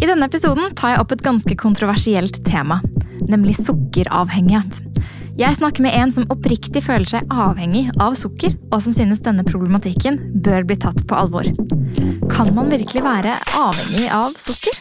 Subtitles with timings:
[0.00, 2.80] I denne episoden tar jeg opp et ganske kontroversielt tema,
[3.28, 4.80] nemlig sukkeravhengighet.
[5.38, 9.44] Jeg snakker med en som oppriktig føler seg avhengig av sukker, og som synes denne
[9.46, 11.48] problematikken bør bli tatt på alvor.
[12.32, 14.76] Kan man virkelig være avhengig av sukker?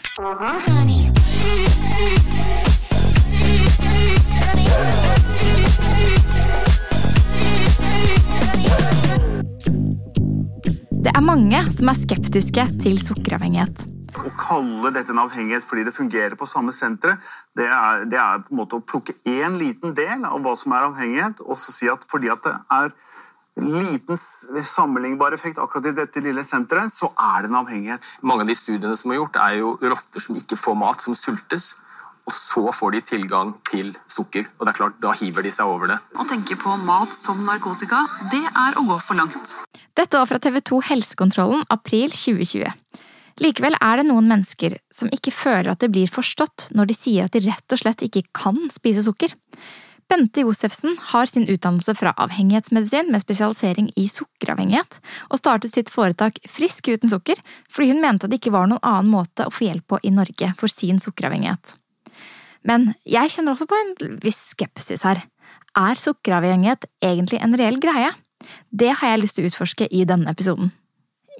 [11.01, 13.87] Det er mange som er skeptiske til sukkeravhengighet.
[14.11, 17.21] Å kalle dette en avhengighet fordi det fungerer på samme senteret,
[17.57, 20.75] det er, det er på en måte å plukke én liten del av hva som
[20.75, 22.91] er avhengighet, og så si at fordi at det er
[23.61, 28.03] liten sammenlignbar effekt akkurat i dette lille senteret, så er det en avhengighet.
[28.23, 31.17] Mange av de studiene som er gjort, er jo rotter som ikke får mat, som
[31.17, 31.73] sultes.
[32.29, 35.67] Og så får de tilgang til sukker, og det er klart, da hiver de seg
[35.67, 35.97] over det.
[36.15, 39.55] Å tenke på mat som narkotika, det er å gå for langt.
[39.97, 42.69] Dette var fra TV 2 Helsekontrollen april 2020.
[43.39, 47.27] Likevel er det noen mennesker som ikke føler at det blir forstått når de sier
[47.27, 49.33] at de rett og slett ikke kan spise sukker.
[50.11, 54.97] Bente Josefsen har sin utdannelse fra avhengighetsmedisin med spesialisering i sukkeravhengighet,
[55.31, 57.39] og startet sitt foretak Frisk uten sukker
[57.71, 60.51] fordi hun mente det ikke var noen annen måte å få hjelp på i Norge
[60.59, 61.77] for sin sukkeravhengighet.
[62.67, 65.23] Men jeg kjenner også på en viss skepsis her.
[65.79, 68.11] Er sukkeravhengighet egentlig en reell greie?
[68.67, 70.73] Det har jeg lyst til å utforske i denne episoden.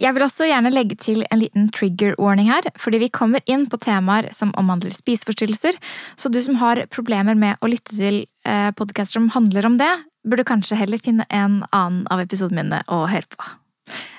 [0.02, 3.68] Jeg vil også gjerne legge til en liten trigger warning her, fordi vi kommer inn
[3.70, 5.78] på temaer som omhandler spiseforstyrrelser,
[6.18, 9.92] så du som har problemer med å lytte til podkaster podcaster som handler om det,
[10.26, 13.46] burde kanskje heller finne en annen av episodene mine å høre på.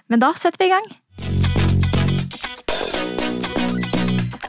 [0.06, 0.86] Men da setter vi i gang!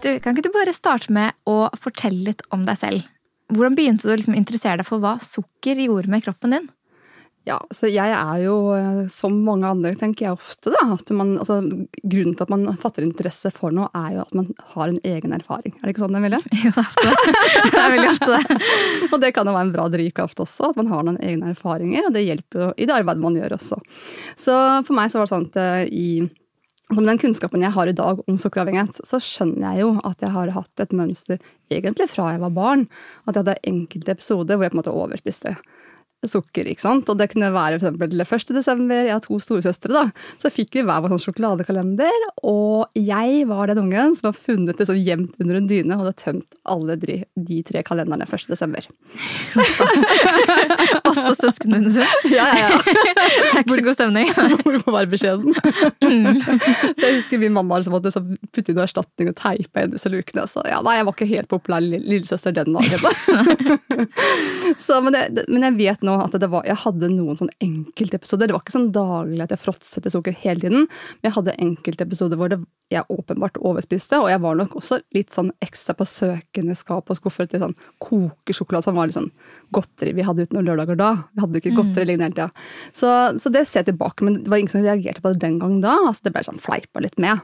[0.03, 3.09] Du, kan ikke du bare starte med å fortelle litt om deg selv?
[3.53, 6.69] Hvordan begynte du å liksom interessere deg for hva sukker gjorde med kroppen din?
[7.43, 10.85] Ja, så jeg er jo eh, som mange andre, tenker jeg ofte, da.
[10.95, 11.57] At man, altså,
[11.99, 15.35] grunnen til at man fatter interesse for noe, er jo at man har en egen
[15.35, 15.73] erfaring.
[15.75, 16.39] Er det ikke sånn, Emilie?
[16.63, 17.33] Jo, det er ofte det.
[17.73, 18.69] Det er veldig ofte det.
[19.11, 22.07] og det kan jo være en bra drivkraft også, at man har noen egne erfaringer.
[22.07, 23.81] Og det hjelper jo i det arbeidet man gjør også.
[24.39, 24.55] Så
[24.87, 26.07] for meg så var det sånn at eh, i
[26.93, 30.29] med den kunnskapen jeg har i dag om sukkeravhengighet, så skjønner jeg jo at jeg
[30.35, 31.39] har hatt et mønster
[31.73, 32.83] egentlig fra jeg var barn.
[33.25, 35.55] At jeg hadde enkelte episoder hvor jeg på en måte overspiste
[36.31, 36.67] sukker.
[36.69, 37.09] ikke sant?
[37.09, 38.53] Og det kunne være eksempel 1.
[38.55, 40.03] desember, jeg har to storesøstre, da.
[40.41, 44.79] Så fikk vi hver vår sånn sjokoladekalender, og jeg var den ungen som har funnet
[44.79, 48.47] det så gjemt under en dyne og hadde tømt alle de, de tre kalenderne 1.
[48.51, 48.87] desember.
[51.09, 52.07] Også søsknene dine?
[52.31, 52.79] Ja, ja, ja.
[52.83, 54.31] Det er ikke så god stemning.
[54.63, 55.55] Hvor må være beskjeden.
[56.97, 58.13] så jeg husker min mamma liksom måtte
[58.53, 60.45] putte inn noe erstatning og teipe igjen disse lukene.
[60.49, 64.09] Så ja, nei, jeg var ikke helt populær lillesøster den dagen.
[64.81, 68.49] så, men, det, men jeg vet nå at var, jeg hadde noen sånn enkeltepisoder.
[68.49, 71.57] Det var ikke sånn daglig at jeg fråtset i sukker hele tiden, men jeg hadde
[71.63, 72.59] enkeltepisoder hvor det,
[72.91, 77.17] jeg åpenbart overspiste, og jeg var nok også litt sånn ekstra på søkende skap og
[77.17, 79.31] skuffer etter sånn kokesjokolade som var litt sånn
[79.73, 81.11] godteri vi hadde uten noen lørdager da.
[81.33, 82.67] Vi hadde ikke godteri liggende hele tida.
[82.91, 83.09] Så,
[83.41, 85.79] så, det ser jeg tilbake, men det var ingen som reagerte på det den gang
[85.83, 85.95] da.
[86.09, 87.41] altså Det ble sånn fleipa litt med.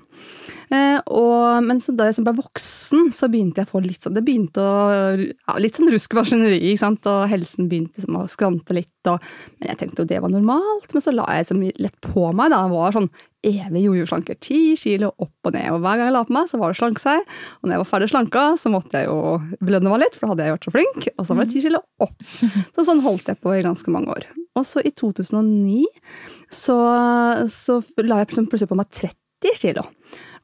[0.70, 4.14] Eh, og, men så da jeg ble voksen, så begynte jeg å få litt sånn
[4.14, 8.28] Det begynte å ja, Litt sånn rusk maskineri, ikke sant, og helsen begynte liksom å
[8.30, 8.94] skrante litt.
[9.10, 9.18] Og,
[9.58, 12.30] men jeg tenkte jo det var normalt, men så la jeg så mye lett på
[12.30, 12.54] meg.
[12.54, 13.10] da, det var sånn
[13.46, 14.38] evig jojo-slanker.
[14.44, 15.70] Ti kilo opp og ned.
[15.74, 17.24] Og hver gang jeg la på meg, så var det slank seg.
[17.60, 19.20] Og når jeg var ferdig slanka, så måtte jeg jo
[19.64, 21.08] belønne meg litt, for da hadde jeg vært så flink.
[21.16, 22.28] Og så var det ti kilo opp.
[22.76, 24.28] Så sånn holdt jeg på i ganske mange år.
[24.60, 25.86] Og så i 2009
[26.52, 26.76] så,
[27.52, 29.84] så la jeg plutselig på meg 30 kilo.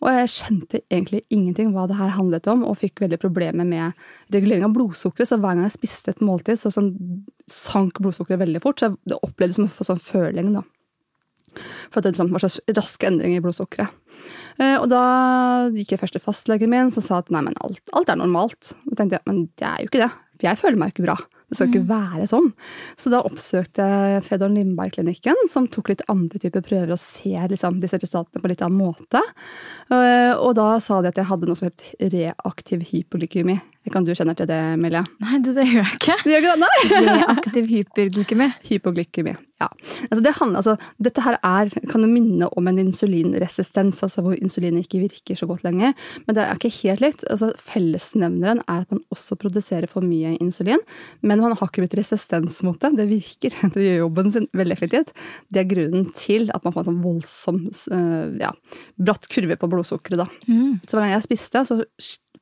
[0.04, 3.96] Og jeg skjønte egentlig ingenting hva det her handlet om, og fikk veldig problemer med
[4.34, 5.30] regulering av blodsukkeret.
[5.32, 6.94] Så hver gang jeg spiste et måltid, så sånn,
[7.52, 8.84] sank blodsukkeret veldig fort.
[8.84, 10.66] Så det opplevdes som en sånn føling, da.
[11.90, 14.02] For at det liksom var så raske endringer i blodsukkeret.
[14.62, 15.04] Eh, og da
[15.76, 18.76] gikk jeg først til fastlegen min, som sa at nei, men alt, alt er normalt.
[18.90, 21.08] Og tenkte jeg, men det er jo ikke det, for jeg føler meg jo ikke
[21.10, 21.18] bra.
[21.46, 22.48] Det skal ikke være sånn.
[22.98, 27.78] Så da oppsøkte jeg Fedor Lindberg-klinikken, som tok litt andre typer prøver og ser liksom,
[27.84, 29.22] disse resultatene på litt annen måte.
[29.94, 32.88] Eh, og da sa de at jeg hadde noe som het reaktiv
[33.86, 33.94] hypoglykemi.
[33.94, 35.04] Kan du kjenne til det, Emilie?
[35.22, 36.16] Nei, du, det gjør jeg ikke.
[36.24, 37.02] Du gjør ikke det?
[37.06, 37.18] Nei.
[37.36, 38.48] aktiv hyperglykemi.
[38.70, 39.70] Hypoglykemi, ja.
[40.10, 44.36] Altså, det handler, altså, dette her er, kan jo minne om en insulinresistens, altså hvor
[44.36, 45.94] insulinet ikke virker så godt lenger.
[46.26, 47.26] Men det er ikke helt likt.
[47.32, 50.82] Altså, fellesnevneren er at man også produserer for mye insulin,
[51.22, 52.96] men man har ikke blitt resistens mot det.
[53.00, 53.56] Det virker.
[53.76, 55.10] Det gjør jobben sin veldig effektivt.
[55.52, 57.58] Det er grunnen til at man får en sånn voldsom,
[58.40, 58.52] ja,
[58.96, 60.28] bratt kurve på blodsukkeret, da.
[60.48, 60.78] Mm.
[60.86, 61.82] Så hver gang jeg spiste, så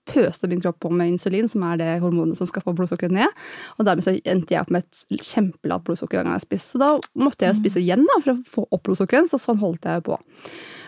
[0.09, 3.41] pøste min kropp på med insulin, som er det hormonet som skal få blodsukkeret ned.
[3.77, 6.75] Og dermed så endte jeg opp med et kjempelavt blodsukker hver gang jeg spiste.
[6.75, 9.61] Så da måtte jeg jo spise igjen da, for å få opp blodsukkeret, så sånn
[9.63, 10.21] holdt jeg jo på.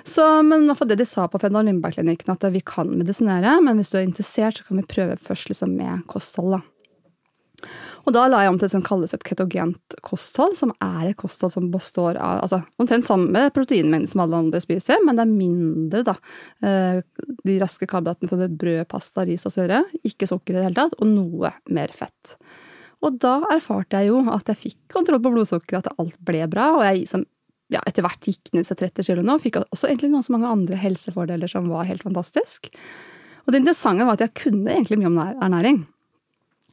[0.05, 3.89] Så, men for det de sa på Fendal Lindberg-klinikken, at vi kan medisinere, men hvis
[3.93, 6.59] du er interessert, så kan vi prøve først liksom med kosthold.
[6.59, 6.63] da.
[8.05, 11.17] Og da la jeg om til det som kalles et ketogent kosthold, som er et
[11.17, 15.31] kosthold som består av altså, omtrent samme proteinmengde som alle andre spiser, men det er
[15.33, 16.15] mindre, da.
[16.61, 17.01] Eh,
[17.45, 19.81] de raske karbohydratene for brød, pasta, ris og søre.
[20.05, 22.35] Ikke sukker i det hele tatt, og noe mer fett.
[23.05, 26.71] Og da erfarte jeg jo at jeg fikk kontroll på blodsukkeret, at alt ble bra,
[26.77, 27.25] og jeg som
[27.73, 30.77] ja, etter hvert gikk ned seg 30 kilo nå, fikk også egentlig ganske mange andre
[30.77, 32.69] helsefordeler som var helt fantastisk.
[33.45, 35.79] Og det interessante var at jeg kunne egentlig mye om ernæring.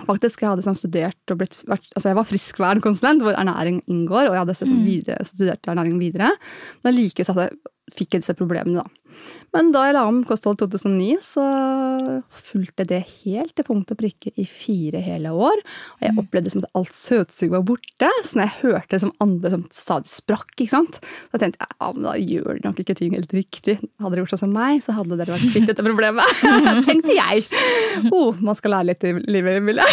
[0.08, 4.36] Faktisk, jeg hadde sånn studert og blitt, altså jeg var friskvernkonsulent, hvor ernæring inngår, og
[4.36, 6.32] jeg hadde sånn videre, studert ernæring videre.
[6.86, 7.52] Men like, så hadde,
[7.92, 9.02] fikk jeg disse problemene, da.
[9.52, 11.42] Men da jeg la om kosthold 2009, så
[12.32, 15.60] fulgte det helt til punkt og prikke i fire hele år.
[15.98, 18.08] Og jeg opplevde som at alt søtsuget var borte.
[18.24, 20.98] Så når jeg hørte som andre som stadig sprakk, ikke sant,
[21.28, 23.76] så tenkte jeg ja, men da gjør de nok ikke ting helt riktig.
[24.00, 26.42] Hadde dere gjort sånn som meg, så hadde dere vært kvitt dette problemet.
[26.88, 27.46] tenkte jeg.
[28.08, 29.84] Oh, man skal lære litt i livet, Emilie.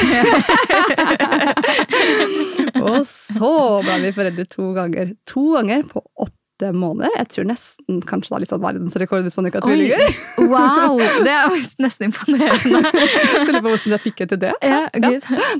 [2.87, 3.53] og så
[3.83, 5.15] ble vi foreldre to ganger.
[5.33, 6.38] To ganger på åtte
[6.75, 7.13] måneder.
[7.17, 10.19] Jeg tror nesten kanskje det er litt sånn verdensrekord hvis man ikke har tvillinger.
[10.51, 10.99] Wow!
[11.25, 12.81] Det er nesten imponerende.
[12.83, 14.53] Lurer på hvordan jeg fikk til det.
[14.65, 15.11] Ja, ja.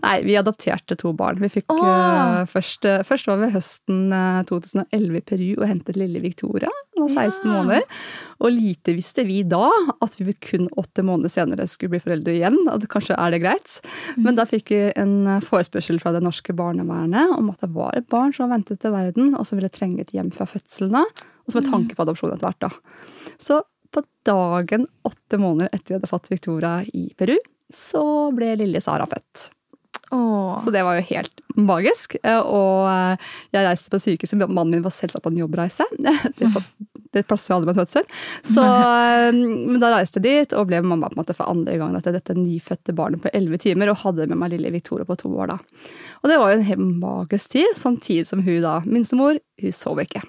[0.04, 1.40] Nei, vi adopterte to barn.
[1.44, 1.82] Vi fikk oh.
[1.84, 6.72] uh, først, eh, først var vi høsten eh, 2011 i Peru og hentet lille Victoria.
[6.96, 7.54] Hun var 16 Ja.
[7.54, 7.82] måneder.
[8.40, 9.68] Og lite visste vi da
[10.04, 12.58] at vi kun åtte måneder senere skulle bli foreldre igjen.
[12.72, 13.80] Og det, kanskje er det greit.
[14.20, 17.98] Men da fikk vi en eh, forespørsel fra det norske barnevernet om at det var
[17.98, 21.28] et barn som ventet til verden, og som ville trenge et hjem fra fødselen av.
[21.46, 23.36] Og som med tanke på adopsjon etter hvert, da.
[23.42, 23.62] Så
[23.94, 27.38] på dagen åtte måneder etter vi hadde fått Victoria i Peru,
[27.74, 28.04] så
[28.36, 29.50] ble lille Sara født.
[30.12, 30.60] Åh.
[30.60, 32.16] Så det var jo helt magisk.
[32.26, 33.18] Og
[33.54, 34.40] jeg reiste på sykehuset.
[34.42, 35.86] Mannen min var selvsagt på en jobbreise.
[36.00, 36.62] Det, så,
[37.14, 38.08] det plasser jo aldri med fødsel.
[38.46, 38.64] Så,
[39.70, 42.18] men da reiste jeg dit og ble mamma på en måte for andre gang etter
[42.18, 43.94] dette nyfødte barnet på elleve timer.
[43.94, 45.60] Og hadde med meg lille Victoria på to år da.
[46.24, 50.02] Og det var jo en helt magisk tid, samtidig som hun da, minstemor, hun sov
[50.02, 50.26] ikke.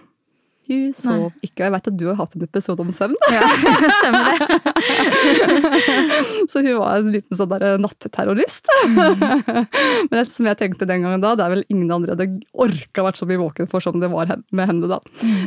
[0.70, 1.64] Hun sov ikke.
[1.64, 3.17] Og jeg vet at du har hatt en episode om søvn.
[3.34, 3.46] Ja,
[3.99, 4.38] stemmer det.
[6.52, 8.70] Så hun var en liten sånn der natterrorist.
[10.11, 13.05] Men det som jeg tenkte den gangen da, det er vel ingen andre hadde orka
[13.06, 15.00] vært så mye våken for som det var med henne da.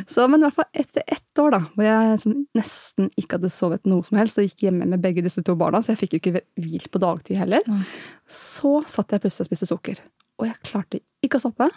[0.10, 3.52] Så, men i hvert fall etter ett år, da, hvor jeg som nesten ikke hadde
[3.54, 6.16] sovet noe som helst, og gikk hjemme med begge disse to barna, så jeg fikk
[6.16, 7.68] jo ikke hvilt på dagtid heller,
[8.30, 10.02] så satt jeg plutselig og spiste sukker.
[10.42, 11.70] Og jeg klarte ikke å stoppe.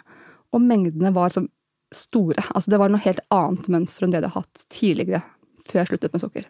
[0.55, 1.47] Og mengdene var som
[1.95, 2.43] store.
[2.53, 5.21] Altså det var noe helt annet mønster enn det jeg hadde hatt tidligere,
[5.67, 6.47] før jeg sluttet med sukker.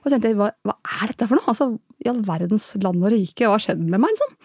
[0.00, 1.48] Og så tenkte jeg, hva, hva er dette for noe?
[1.52, 1.68] Altså,
[2.02, 4.14] I all verdens land og rike, hva har skjedd med meg?
[4.14, 4.36] liksom?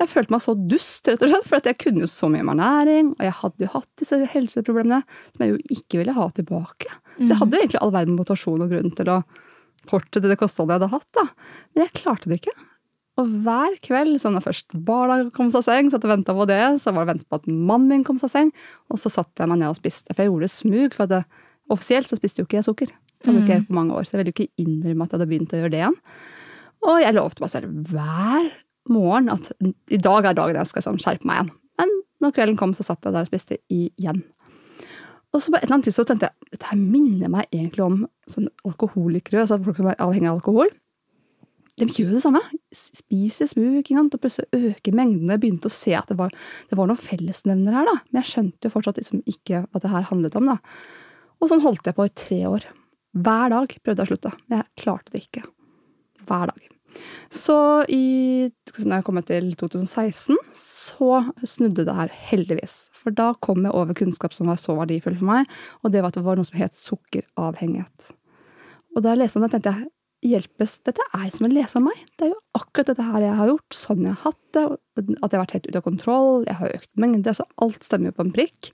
[0.00, 2.52] Jeg følte meg så dust, rett og slett, for at jeg kunne så mye om
[2.54, 6.96] ernæring, og jeg hadde jo hatt disse helseproblemene som jeg jo ikke ville ha tilbake.
[7.20, 9.20] Så jeg hadde jo egentlig all verden motivasjon og grunn til å
[9.90, 11.24] fortsette det kostholdet jeg hadde hatt, da.
[11.72, 12.56] Men jeg klarte det ikke.
[13.20, 16.46] Og hver kveld, sånn når først barna kom seg av seng, satt og venta på
[16.48, 18.52] det, så var det vente på at mannen min kom seg av seng,
[18.88, 20.14] og så satte jeg meg ned og spiste.
[20.14, 21.20] For jeg gjorde det smug, for det,
[21.70, 22.92] offisielt så spiste jo ikke jeg sukker.
[23.20, 25.18] Det hadde jeg ikke på mange år, så jeg ville jo ikke innrømme at jeg
[25.18, 25.96] hadde begynt å gjøre det igjen.
[26.88, 28.50] Og jeg lovte meg selv hver
[28.90, 29.50] morgen at
[29.92, 31.50] i dag er dagen jeg skal sånn, skjerpe meg igjen.
[31.80, 34.22] Men når kvelden kom, så satt jeg der og spiste igjen.
[35.30, 38.00] Og så på et eller annet tidspunkt tenkte jeg dette minner meg egentlig om
[38.30, 40.72] sånn alkoholikere, altså folk som er avhengig av alkohol.
[41.80, 42.40] De gjør det samme.
[42.76, 44.16] Spiser smug ikke sant?
[44.16, 45.34] og plutselig øker mengdene.
[45.36, 46.34] Jeg begynte å se at det var,
[46.68, 47.96] det var noen fellesnevner her, da.
[48.10, 50.50] men jeg skjønte jo fortsatt liksom ikke hva det her handlet om.
[50.52, 50.58] da.
[51.40, 52.66] Og sånn holdt jeg på i tre år.
[53.16, 54.34] Hver dag prøvde jeg å slutte.
[54.52, 55.46] Jeg klarte det ikke.
[56.28, 56.68] Hver dag.
[57.30, 57.56] Så
[57.88, 58.50] i,
[58.82, 62.88] når jeg kom til 2016, så snudde det her heldigvis.
[62.96, 66.10] For da kom jeg over kunnskap som var så verdifull for meg, og det var
[66.10, 68.12] at det var noe som het sukkeravhengighet.
[68.96, 69.90] Og da jeg leste om det, tenkte jeg
[70.24, 72.00] hjelpes, dette er som å lese om meg.
[72.18, 74.64] Det er jo akkurat dette her jeg har gjort, sånn jeg har hatt det,
[75.00, 78.10] at jeg har vært helt ute av kontroll, jeg har økt mengde, så alt stemmer
[78.10, 78.70] jo på en prikk.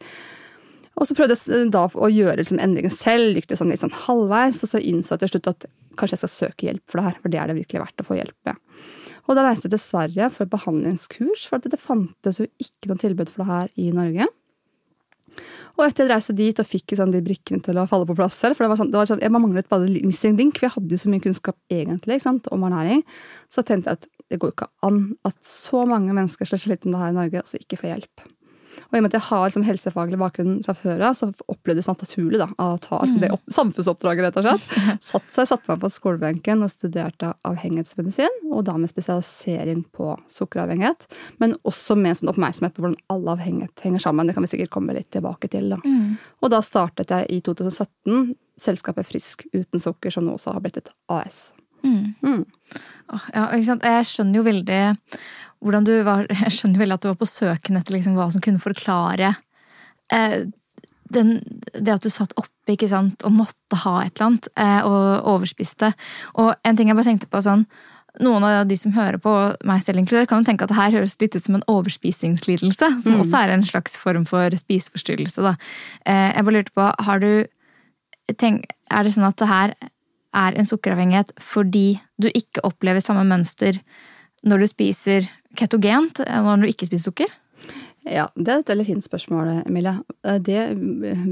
[0.97, 3.99] Og så prøvde jeg da å gjøre liksom endringen selv, gikk det sånn litt sånn
[4.07, 7.07] halvveis, og så innså jeg til slutt at kanskje jeg skal søke hjelp for det
[7.07, 8.81] her, for det er det virkelig verdt å få hjelp med.
[9.27, 13.03] Og da reiste jeg til Sverige for behandlingskurs, for at det fantes jo ikke noe
[13.03, 14.29] tilbud for det her i Norge.
[15.77, 18.39] Og etter jeg reiste dit og fikk sånn, de brikkene til å falle på plass
[18.41, 20.77] selv, for det var sånn, det var sånn, jeg manglet bare missing link, for jeg
[20.79, 23.05] hadde jo så mye kunnskap egentlig sant, om ernæring,
[23.53, 26.89] så tenkte jeg at det går jo ikke an at så mange mennesker sliter litt
[26.89, 28.27] med det her i Norge, og så ikke får hjelp.
[28.87, 31.77] Og i og med at jeg har liksom, helsefaglig bakgrunn fra før av, så jeg
[31.77, 34.69] det sånn naturlig da, å ta altså, det opp, samfunnsoppdraget, rett og slett.
[35.09, 40.13] Satt, så jeg satte meg på skolebenken og studerte avhengighetsmedisin, og da med spesialisering på
[40.33, 41.09] sukkeravhengighet.
[41.43, 44.29] Men også med sånn oppmerksomhet på hvordan all avhengighet henger sammen.
[44.29, 45.71] Det kan vi sikkert komme litt tilbake til.
[45.75, 45.81] da.
[46.43, 50.79] Og da startet jeg i 2017 selskapet Frisk uten sukker, som nå også har blitt
[50.81, 51.51] et AS.
[53.13, 53.85] Åh, Ja, ikke sant?
[53.87, 54.81] Jeg skjønner jo veldig
[55.65, 58.45] hvordan du var Jeg skjønner veldig at du var på søken etter liksom hva som
[58.45, 59.35] kunne forklare
[60.13, 60.47] eh,
[61.13, 61.37] den,
[61.73, 65.29] det at du satt oppe ikke sant, og måtte ha et eller annet, eh, og
[65.37, 65.93] overspiste.
[66.43, 67.63] Og en ting jeg bare tenkte på sånn
[68.23, 69.33] noen av de som hører på
[69.69, 72.89] meg selv inkludert, kan jo tenke at det her høres litt ut som en overspisingslidelse,
[73.05, 75.45] som også er en slags form for spiseforstyrrelse.
[75.45, 75.53] Da.
[76.09, 77.31] Eh, Jeg bare lurte på, har du
[78.41, 79.75] tenk, Er det sånn at det her
[80.37, 83.79] er en sukkeravhengighet fordi du ikke opplever samme mønster
[84.47, 87.33] når du spiser ketogent når du ikke spiser sukker?
[88.07, 89.97] Ja, Det er et veldig fint spørsmål, Emilie.
[90.23, 90.77] Eh, Det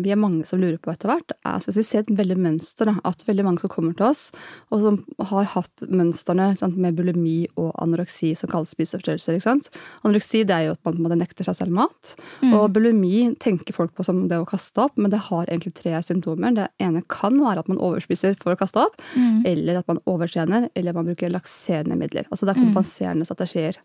[0.02, 2.90] vi er mange som lurer på etter hvert, er at vi ser et veldig mønster.
[3.04, 4.33] At veldig mange som kommer til oss,
[4.73, 9.35] og som har hatt mønstrene med bulimi og anoreksi, som kalles spiseforstyrrelser.
[9.35, 9.69] ikke sant?
[10.04, 12.16] Anoreksi det er jo at man måte nekter seg selv mat.
[12.43, 15.93] Og bulimi tenker folk på som det å kaste opp, men det har egentlig tre
[16.02, 16.54] symptomer.
[16.54, 19.00] Det ene kan være at man overspiser for å kaste opp,
[19.47, 22.25] eller at man overtrener, eller man bruker lakserende midler.
[22.33, 23.76] Altså det er kompenserende strategier.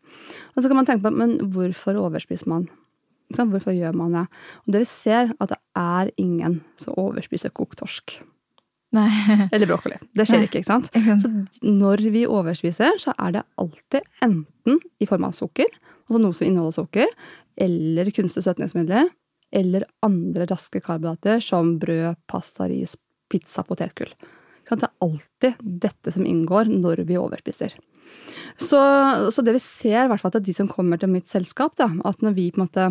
[0.57, 2.67] Og så kan man tenke på, men hvorfor overspiser man?
[3.35, 3.51] Sant?
[3.53, 4.25] Hvorfor gjør man det?
[4.65, 8.17] Og det vi ser, at det er ingen som overspiser kokt torsk.
[8.95, 9.09] Nei.
[9.53, 9.99] Eller brokkoli.
[10.17, 10.47] Det skjer Nei.
[10.49, 10.89] ikke, ikke sant?
[10.97, 11.53] Ikke sant?
[11.59, 15.69] Så når vi overspiser, så er det alltid enten i form av sukker,
[16.07, 17.13] altså noe som inneholder sukker,
[17.59, 19.11] eller kunstige søtningsmidler,
[19.53, 22.95] eller andre raske karbohydrater som brød, pasta, ris,
[23.29, 24.11] pizza, potetgull.
[24.69, 27.73] Det er alltid dette som inngår når vi overspiser.
[28.59, 28.79] Så,
[29.33, 31.89] så det vi ser, i hvert fall at de som kommer til mitt selskap, da,
[32.05, 32.89] at når vi på en måte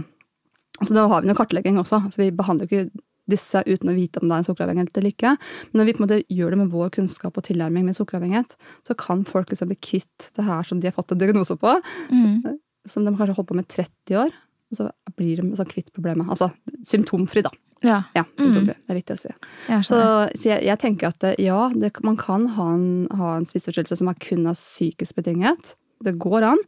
[0.81, 2.89] altså da har vi noe kartlegging også, så vi behandler ikke
[3.29, 5.35] disse uten å vite om det er en sukkeravhengighet eller ikke.
[5.73, 8.55] Men når vi på en måte gjør det med vår kunnskap og tilnærming med sukkeravhengighet,
[8.89, 11.75] så kan folk liksom bli kvitt det her som de har fått en diagnose på,
[12.09, 12.57] Mm.
[12.89, 14.33] som de kanskje har holdt på med 30 år,
[14.71, 16.29] og så blir de sånn kvitt problemet.
[16.33, 16.49] Altså
[16.89, 17.51] symptomfri, da.
[17.85, 17.99] Ja.
[18.17, 18.75] Ja, symptomfri.
[18.75, 19.29] Det er viktig å si.
[19.69, 19.99] Jeg Så,
[20.35, 24.09] så jeg, jeg tenker at ja, det, man kan ha en, ha en spiseforstyrrelse som
[24.09, 25.75] er kun av psykisk betinget.
[26.05, 26.59] Det går an,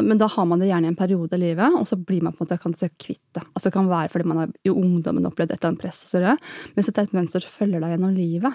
[0.00, 2.32] men da har man det gjerne i en periode i livet, og så blir man
[2.32, 3.42] på en måte kan se kvitt det.
[3.54, 6.08] Altså Det kan være fordi man har i ungdommen opplevd et eller annet press, og
[6.08, 6.38] så videre.
[6.38, 8.54] men hvis det er et mønster som følger deg gjennom livet,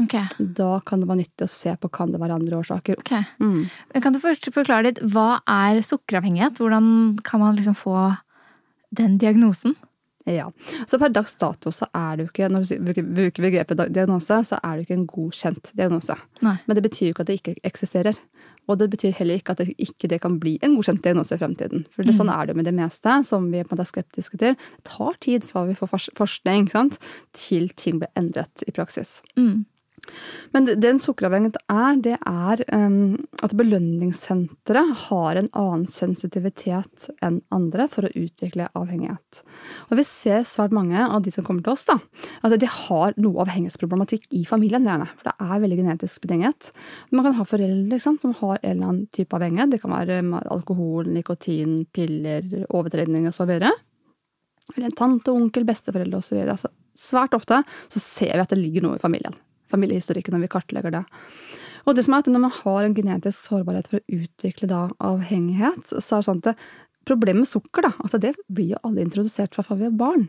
[0.00, 0.14] Ok.
[0.54, 2.98] da kan det være nyttig å se på kan det være andre årsaker.
[2.98, 3.12] ok.
[3.40, 3.68] Mm.
[4.00, 6.56] Kan du for- forklare litt, hva er sukkeravhengighet?
[6.56, 8.16] Hvordan kan man liksom få
[8.94, 9.76] den diagnosen?
[10.26, 10.50] Ja.
[10.86, 14.60] Så per dags dato så er det jo ikke, når vi bruker- begrepet diagnose, så
[14.62, 16.16] er det jo ikke en godkjent diagnose.
[16.40, 16.56] Nei.
[16.66, 18.14] Men det betyr jo ikke at det ikke eksisterer.
[18.70, 21.40] Og det betyr heller ikke at det ikke det kan bli en godkjent diagnose i
[21.40, 21.84] fremtiden.
[21.94, 24.54] For det, sånn er det jo med det meste som vi er skeptiske til.
[24.54, 27.00] Det tar tid fra vi får forskning sant?
[27.36, 29.20] til ting blir endret i praksis.
[29.38, 29.64] Mm.
[30.54, 37.40] Men det en sukkeravhengighet er, det er um, at belønningssenteret har en annen sensitivitet enn
[37.54, 39.42] andre for å utvikle avhengighet.
[39.88, 41.98] Og vi ser svært mange av de som kommer til oss, da,
[42.46, 44.86] at de har noe avhengighetsproblematikk i familien.
[44.88, 46.72] gjerne, For det er veldig genetisk betinget.
[47.10, 49.74] Man kan ha foreldre sant, som har en eller annen type avhengighet.
[49.74, 53.50] Det kan være alkohol, nikotin, piller, overtredning osv.
[53.50, 56.42] Eller en tante, onkel, besteforeldre osv.
[56.44, 59.36] Altså, svært ofte så ser vi at det ligger noe i familien
[59.72, 61.04] familiehistorikken når vi kartlegger det.
[61.88, 64.82] Og det som er at Når man har en genetisk sårbarhet for å utvikle da
[65.00, 66.54] avhengighet, så er det sånn at det,
[67.08, 70.28] problemet med sukker da, at det blir jo alle introdusert fra vi er barn.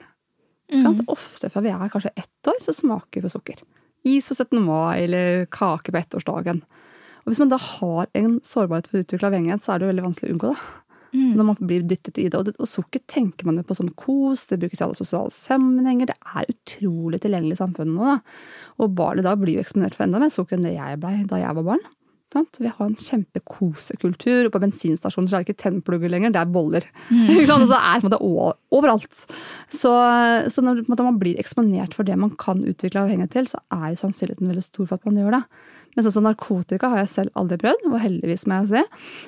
[0.72, 1.04] Mm.
[1.12, 3.64] Ofte fra vi er kanskje ett år, så smaker vi på sukker.
[4.08, 4.62] Is på 17.
[4.64, 6.64] mai eller kake på ettårsdagen.
[7.22, 9.92] Og Hvis man da har en sårbarhet for å utvikle avhengighet, så er det jo
[9.92, 10.62] veldig vanskelig å unngå det.
[11.38, 12.38] Når man blir dyttet i det.
[12.40, 15.34] Og, det, og sukker tenker man jo på som kos, det brukes i alle sosiale
[15.36, 16.12] sammenhenger.
[16.12, 18.14] Det er utrolig tilgjengelig i samfunnet nå.
[18.14, 18.20] da.
[18.82, 21.42] Og barnet da blir jo eksponert for enda mer sukker enn det jeg blei da
[21.42, 21.90] jeg var barn.
[22.32, 22.62] Sant?
[22.64, 26.54] Vi har en kjempekosekultur, og på bensinstasjoner så er det ikke tennplugger lenger, det er
[26.54, 26.86] boller.
[27.12, 28.22] Og så er det på måte
[28.72, 29.26] overalt.
[29.68, 29.92] Så,
[30.48, 33.92] så når måte, man blir eksponert for det man kan utvikle avhengighet til, så er
[33.92, 35.44] jo sannsynligheten veldig stor for at man gjør det.
[35.96, 38.84] Men sånn som narkotika har jeg selv aldri prøvd, og heldigvis må jeg si.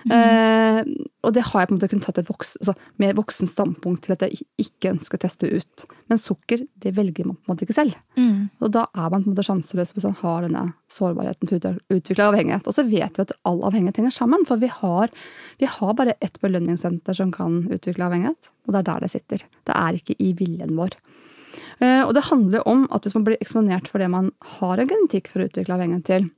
[0.08, 0.13] Mm.
[0.15, 3.50] Eh, og det har jeg på en måte kunnet tatt et voksen, altså, mer voksen
[3.50, 5.86] standpunkt til at jeg ikke ønsker å teste ut.
[6.12, 7.98] Men sukker, det velger man på en måte ikke selv.
[8.20, 8.50] Mm.
[8.63, 11.74] Og da er man på en måte sjanseløs hvis man har denne sårbarheten for å
[11.98, 12.67] utvikle avhengighet.
[12.70, 15.12] Og så vet vi at all avhengighet henger sammen, for vi har,
[15.60, 19.43] vi har bare ett belønningssenter som kan utvikle avhengighet, og det er der det sitter.
[19.67, 20.96] Det er ikke i viljen vår.
[21.79, 24.89] Eh, Og det handler om at hvis man blir eksponert for det man har en
[24.89, 26.32] genetikk for å utvikle avhengighet til,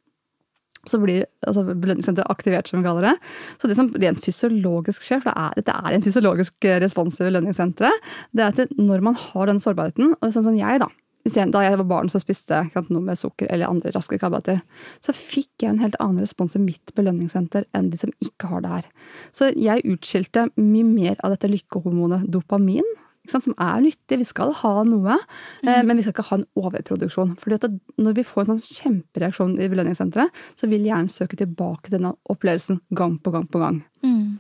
[0.90, 3.16] så blir altså, belønningssenteret aktivert, som vi kaller det.
[3.62, 7.30] Så det som rent fysiologisk skjer, for det er, dette er en fysiologisk respons i
[7.30, 10.92] belønningssenteret, det er at når man har den sårbarheten, og sånn som jeg, da
[11.26, 14.60] da jeg var barn så spiste jeg noe med sukker eller andre raske karbohydrater,
[15.02, 18.62] så fikk jeg en helt annen respons i mitt belønningssenter enn de som ikke har
[18.62, 18.86] det her.
[19.34, 22.86] Så jeg utskilte mye mer av dette lykkehormonet dopamin
[23.32, 24.20] som er nyttig.
[24.22, 25.18] Vi skal ha noe,
[25.64, 25.88] eh, mm.
[25.88, 27.36] men vi skal ikke ha en overproduksjon.
[27.42, 27.68] Fordi at
[28.02, 32.82] når vi får en sånn kjempereaksjon i belønningssenteret, så vil hjernen søke tilbake denne opplevelsen
[32.96, 33.82] gang på gang på gang.
[34.06, 34.38] Mm.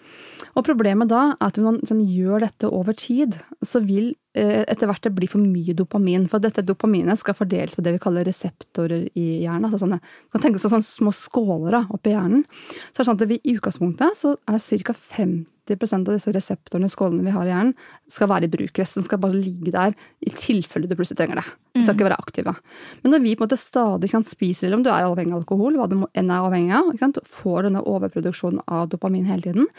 [0.55, 4.89] Og problemet da er at når man gjør dette over tid, så vil eh, etter
[4.89, 6.29] hvert det bli for mye dopamin.
[6.31, 9.67] For dette dopaminet skal fordeles på det vi kaller reseptorer i hjernen.
[9.67, 12.45] altså sånne, man kan tenke seg sånne små skåler oppi hjernen.
[12.91, 14.95] Så er det sånn at vi, I utgangspunktet så er ca.
[14.95, 17.73] 50 90% av disse reseptorene, skålene vi har i hjernen,
[18.11, 18.79] skal være i bruk.
[18.79, 21.45] Resten skal bare ligge der i tilfelle du plutselig trenger det.
[21.75, 21.97] De skal mm.
[21.97, 22.55] ikke være aktive.
[23.03, 25.41] Men når vi på en måte stadig kan spise, eller om du er avhengig av
[25.41, 29.71] alkohol, hva du enn er avhengig av, får denne overproduksjonen av dopamin hele tiden,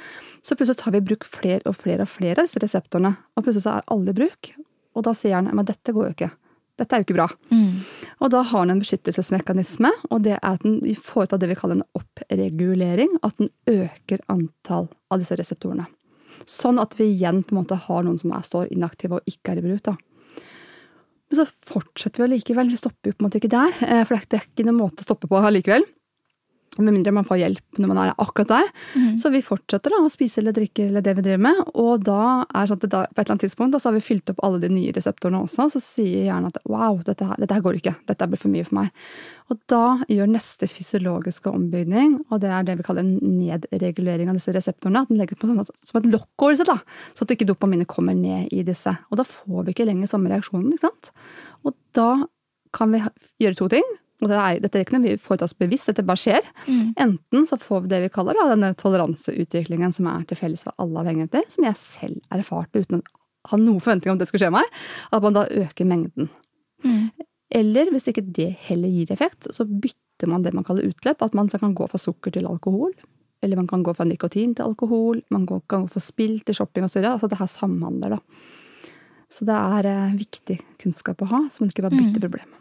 [0.42, 3.14] så plutselig tar vi i bruk flere og flere og flere av disse reseptorene.
[3.36, 4.52] Og plutselig så er alle i bruk.
[4.96, 6.32] Og da sier hjernen at dette går jo ikke.
[6.76, 7.26] Dette er jo ikke bra.
[7.52, 7.65] Mm.
[8.24, 11.80] Og da har den en beskyttelsesmekanisme, og det er at den foretar det vi kaller
[11.80, 13.12] en oppregulering.
[13.26, 15.84] At den øker antall av disse reseptorene.
[16.48, 19.52] Sånn at vi igjen på en måte har noen som er, står inaktive og ikke
[19.52, 19.82] er i bruk.
[19.84, 19.96] da.
[21.26, 22.70] Men så fortsetter vi allikevel.
[22.70, 25.02] Vi stopper jo på en måte ikke der, eh, for det er ikke noen måte
[25.02, 25.84] å stoppe på allikevel.
[26.82, 28.70] Med mindre man får hjelp når man er akkurat der.
[28.94, 29.16] Mm.
[29.20, 31.62] Så vi fortsetter da å spise eller drikke eller det vi driver med.
[31.74, 33.96] Og da er det sånn at da, på et eller annet tidspunkt da, så har
[33.96, 35.68] vi fylt opp alle de nye reseptorene også.
[35.74, 37.96] Så sier hjernen at wow, dette her, dette her går ikke.
[38.10, 38.92] Dette blir for mye for meg.
[39.52, 44.38] Og da gjør neste fysiologiske ombygning, og det er det vi kaller en nedregulering av
[44.38, 46.80] disse reseptorene, at den legger på sånn at, som et lokk over seg, da,
[47.14, 48.90] så at ikke dopaminet kommer ned i disse.
[49.10, 51.12] Og da får vi ikke lenger samme reaksjonen, ikke sant.
[51.62, 52.10] Og da
[52.76, 53.04] kan vi
[53.42, 53.94] gjøre to ting.
[54.24, 56.46] Og det er, dette er ikke noe vi foretar oss bevisst, dette bare skjer.
[56.64, 56.94] Mm.
[57.04, 60.76] Enten så får vi det vi kaller da, denne toleranseutviklingen som er til felles for
[60.82, 64.54] alle avhengigheter, som jeg selv erfarte uten å ha noen forventning om det skulle skje
[64.56, 64.78] meg,
[65.12, 66.30] at man da øker mengden.
[66.86, 67.10] Mm.
[67.54, 71.22] Eller hvis ikke det heller gir effekt, så bytter man det man kaller utløp.
[71.22, 72.94] At man kan gå fra sukker til alkohol.
[73.44, 75.20] Eller man kan gå fra nikotin til alkohol.
[75.30, 77.04] Man kan gå fra spill til shopping osv.
[77.04, 78.20] Altså det her samhandler, da.
[79.30, 82.24] Så det er eh, viktig kunnskap å ha, så man ikke bare bytter mm.
[82.28, 82.52] problem.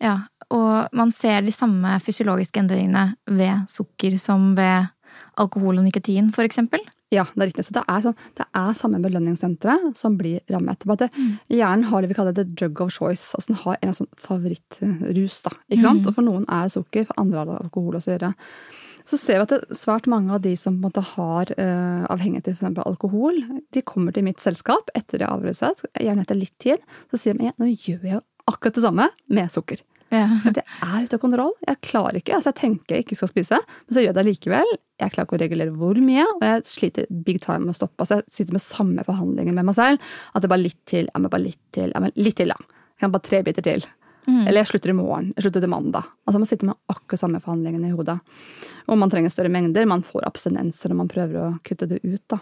[0.00, 0.14] Ja,
[0.54, 4.92] og man ser de samme fysiologiske endringene ved sukker som ved
[5.40, 6.80] alkohol og nikotin, eksempel?
[7.14, 7.64] Ja, det er riktig.
[7.68, 10.82] Så det er, sånn, det er samme belønningssentre som blir rammet.
[10.88, 11.28] Bare at mm.
[11.54, 13.30] Hjernen har det vi kaller the drug of choice.
[13.36, 15.38] altså Den har en sånn favorittrus.
[15.46, 16.02] da, ikke sant?
[16.02, 16.08] Mm.
[16.10, 18.18] Og For noen er det sukker, for andre er det alkohol osv.
[18.18, 18.32] Så,
[19.06, 22.58] så ser vi at det, svært mange av de som måte har uh, avhengighet til
[22.58, 22.82] f.eks.
[22.82, 23.38] alkohol,
[23.76, 26.82] de kommer til mitt selskap etter de har avruset, gjerne etter litt tid.
[27.12, 29.78] Så sier de at nå gjør jeg jo akkurat det samme med sukker.
[30.14, 30.26] Ja.
[30.56, 31.52] Det er ute av kontroll.
[31.66, 32.36] Jeg klarer ikke.
[32.36, 34.72] altså Jeg tenker jeg ikke skal spise, men så gjør jeg det likevel.
[35.02, 38.00] Jeg klarer ikke å regulere hvor mye, og jeg sliter big time med å stoppe.
[38.04, 40.14] altså Jeg sitter med samme forhandlinger med meg selv.
[40.32, 42.54] At det er bare litt til, ja, men bare litt til, ja, men litt til,
[42.54, 42.82] da.
[43.02, 43.84] Kan bare tre biter til.
[44.26, 44.42] Mm.
[44.42, 45.28] Eller jeg slutter i morgen.
[45.36, 46.08] Jeg slutter til mandag.
[46.26, 48.18] Altså Man sitter med akkurat samme forhandlingene i hodet.
[48.90, 49.86] Og man trenger større mengder.
[49.86, 52.22] Man får abstinenser når man prøver å kutte det ut.
[52.32, 52.40] da.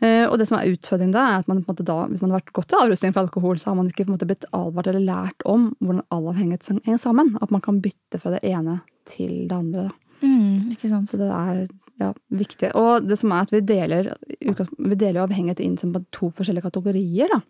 [0.00, 2.22] Eh, og det som er utfordringen da, er at man på en måte da, hvis
[2.24, 4.30] man har vært godt til avrusning for alkohol, så har man ikke på en måte
[4.30, 7.36] blitt advart eller lært om hvordan all avhengighet henger sammen.
[7.42, 9.90] At man kan bytte fra det ene til det andre.
[9.90, 9.98] da.
[10.22, 11.06] Mm.
[11.06, 11.66] Så det er
[12.02, 12.72] ja, viktig.
[12.78, 14.08] Og det som er at vi deler,
[14.40, 17.30] vi deler avhengighet inn som to forskjellige kategorier.
[17.32, 17.40] Da.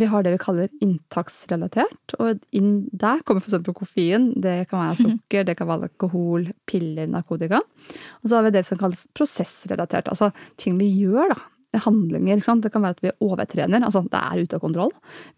[0.00, 3.60] Vi har det vi kaller inntaksrelatert, og inn der kommer f.eks.
[3.78, 4.30] koffein.
[4.42, 7.62] Det kan være sukker, det kan være alkohol, piller, narkotika.
[8.22, 11.40] Og så har vi det som kalles prosessrelatert, altså ting vi gjør, da.
[11.72, 12.36] Handlinger.
[12.36, 12.66] ikke sant?
[12.66, 14.90] Det kan være at vi overtrener, altså det er ute av kontroll.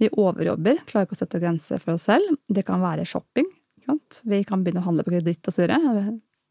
[0.03, 2.33] Vi overjobber, klarer ikke å sette grenser for oss selv.
[2.51, 3.47] Det kan være shopping.
[3.87, 5.79] Vi kan begynne å handle på kreditt og videre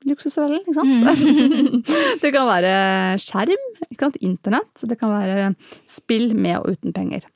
[0.10, 1.22] luksusfellen, ikke sant.
[1.22, 1.80] Mm.
[2.24, 2.74] det kan være
[3.22, 4.20] skjerm, ikke sant?
[4.24, 5.54] internett, det kan være
[5.90, 7.28] spill med og uten penger.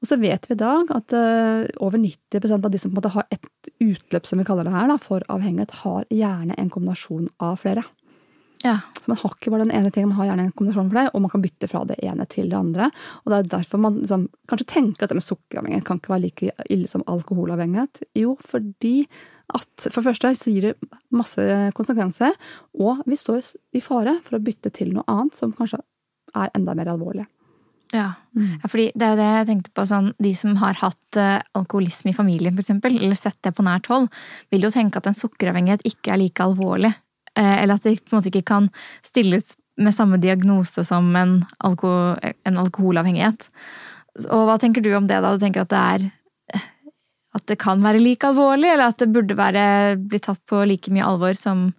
[0.00, 3.00] Og så vet vi i dag at uh, over 90% av de som på en
[3.00, 6.72] måte har et utløp, som vi kaller det her, da, for avhengighet, har gjerne en
[6.72, 7.86] kombinasjon av flere.
[8.64, 8.78] Ja.
[8.96, 11.10] Så Man har ikke bare den ene tingen, man har gjerne en kombinasjon for det,
[11.12, 12.88] og man kan bytte fra det ene til det andre.
[13.22, 16.24] Og Det er derfor man liksom, kanskje tenker at det med sukkeravhengighet kan ikke være
[16.24, 18.02] like ille som alkoholavhengighet.
[18.16, 19.06] Jo, fordi
[19.52, 21.44] at for det første så gir det masse
[21.76, 22.32] konsekvenser,
[22.80, 25.82] og vi står i fare for å bytte til noe annet som kanskje
[26.34, 27.26] er enda mer alvorlig.
[27.94, 28.14] Ja.
[28.34, 28.58] Mm.
[28.62, 29.84] ja, fordi det er jo det jeg tenkte på.
[29.86, 33.86] sånn, De som har hatt uh, alkoholisme i familien, eksempel, eller sett det på nært
[33.92, 34.08] hold,
[34.50, 36.94] vil jo tenke at en sukkeravhengighet ikke er like alvorlig.
[37.38, 38.68] Uh, eller at det på en måte ikke kan
[39.06, 41.90] stilles med samme diagnose som en, alko
[42.22, 43.48] en alkoholavhengighet.
[44.30, 45.32] Og hva tenker du om det, da?
[45.34, 46.10] Du tenker at det er
[47.34, 49.62] at det kan være like alvorlig, eller at det burde være,
[49.98, 51.72] bli tatt på like mye alvor som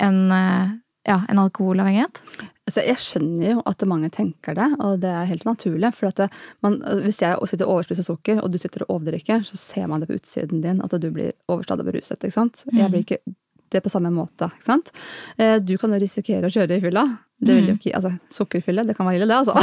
[0.00, 0.70] en, eh,
[1.08, 2.22] ja, en alkoholavhengighet?
[2.68, 5.92] Altså, jeg skjønner jo at mange tenker det, og det er helt naturlig.
[5.96, 6.28] For det,
[6.64, 10.00] man, hvis jeg sitter og overspiser sukker, og du sitter og overdrikker, så ser man
[10.00, 12.20] det på utsiden din at du blir overstadig beruset.
[12.20, 12.64] ikke sant?
[12.72, 13.22] Jeg blir ikke
[13.70, 14.48] det på samme måte.
[14.54, 14.92] ikke sant?
[15.38, 17.06] Eh, Du kan jo risikere å kjøre i fylla.
[17.40, 19.54] Det vil jo ikke, altså Sukkerfylle, det kan være ille, det, altså.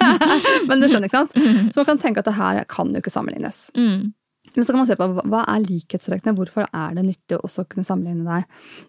[0.68, 1.34] Men du skjønner, ikke sant?
[1.74, 3.58] Så man kan tenke at det her kan jo ikke sammenlignes.
[3.76, 4.12] Mm.
[4.56, 6.34] Men så kan man se på hva- er likhetstrekkene.
[6.36, 8.44] Hvorfor er det nyttig å også kunne sammenligne der?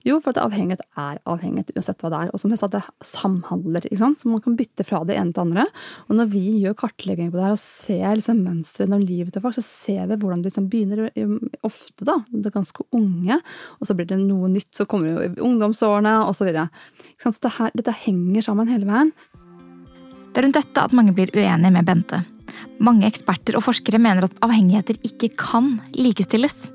[0.08, 2.32] Jo, for at avhengighet er avhengighet uansett hva det er.
[2.34, 3.86] Og som jeg sa, det samhandler.
[3.86, 4.20] ikke sant?
[4.20, 5.66] Så man kan bytte fra det ene til det andre.
[6.10, 9.42] Og når vi gjør kartlegging på det her og ser liksom mønstrene om livet til
[9.42, 12.18] folk, så ser vi hvordan de liksom begynner um, ofte, da.
[12.32, 13.38] Det er ganske unge,
[13.80, 16.70] og så blir det noe nytt, så kommer det jo ungdomsårene, og så videre.
[17.22, 19.14] Så det dette henger sammen hele veien.
[20.32, 22.22] Det er rundt dette at mange blir uenige med Bente.
[22.82, 26.70] Mange eksperter og forskere mener at avhengigheter ikke kan likestilles.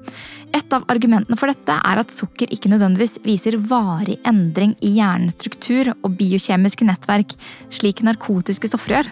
[0.54, 5.36] Et av argumentene for dette er at sukker ikke nødvendigvis viser varig endring i hjernens
[5.36, 7.34] struktur og biokjemiske nettverk,
[7.74, 9.10] slik narkotiske stoffer gjør.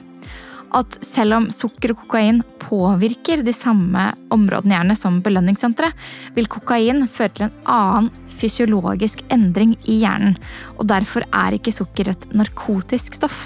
[0.74, 5.94] At selv om sukker og kokain påvirker de samme områdene i hjernen som belønningssenteret,
[6.35, 10.35] vil kokain føre til en annen fysiologisk endring i hjernen,
[10.79, 13.44] og derfor er ikke sukker et narkotisk stoff.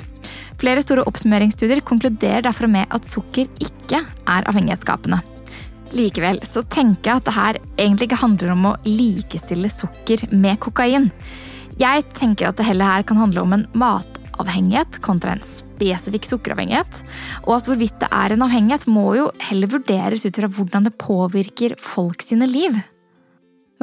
[0.58, 5.20] Flere store oppsummeringsstudier konkluderer derfor med at sukker ikke er avhengighetsskapende.
[5.94, 10.58] Likevel så tenker jeg at det her egentlig ikke handler om å likestille sukker med
[10.64, 11.08] kokain.
[11.78, 17.02] Jeg tenker at det heller her kan handle om en matavhengighet kontra en spesifikk sukkeravhengighet.
[17.46, 20.98] Og at hvorvidt det er en avhengighet, må jo heller vurderes ut fra hvordan det
[20.98, 22.82] påvirker folk sine liv.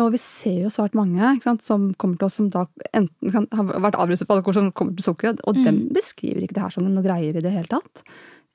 [0.01, 2.65] Og vi ser jo svært mange ikke sant, som kommer til oss som da
[2.97, 6.58] enten kan, har vært avruset på alkohol, som kommer til sukker, og dem beskriver ikke
[6.58, 8.03] det her som noe greier i det hele tatt.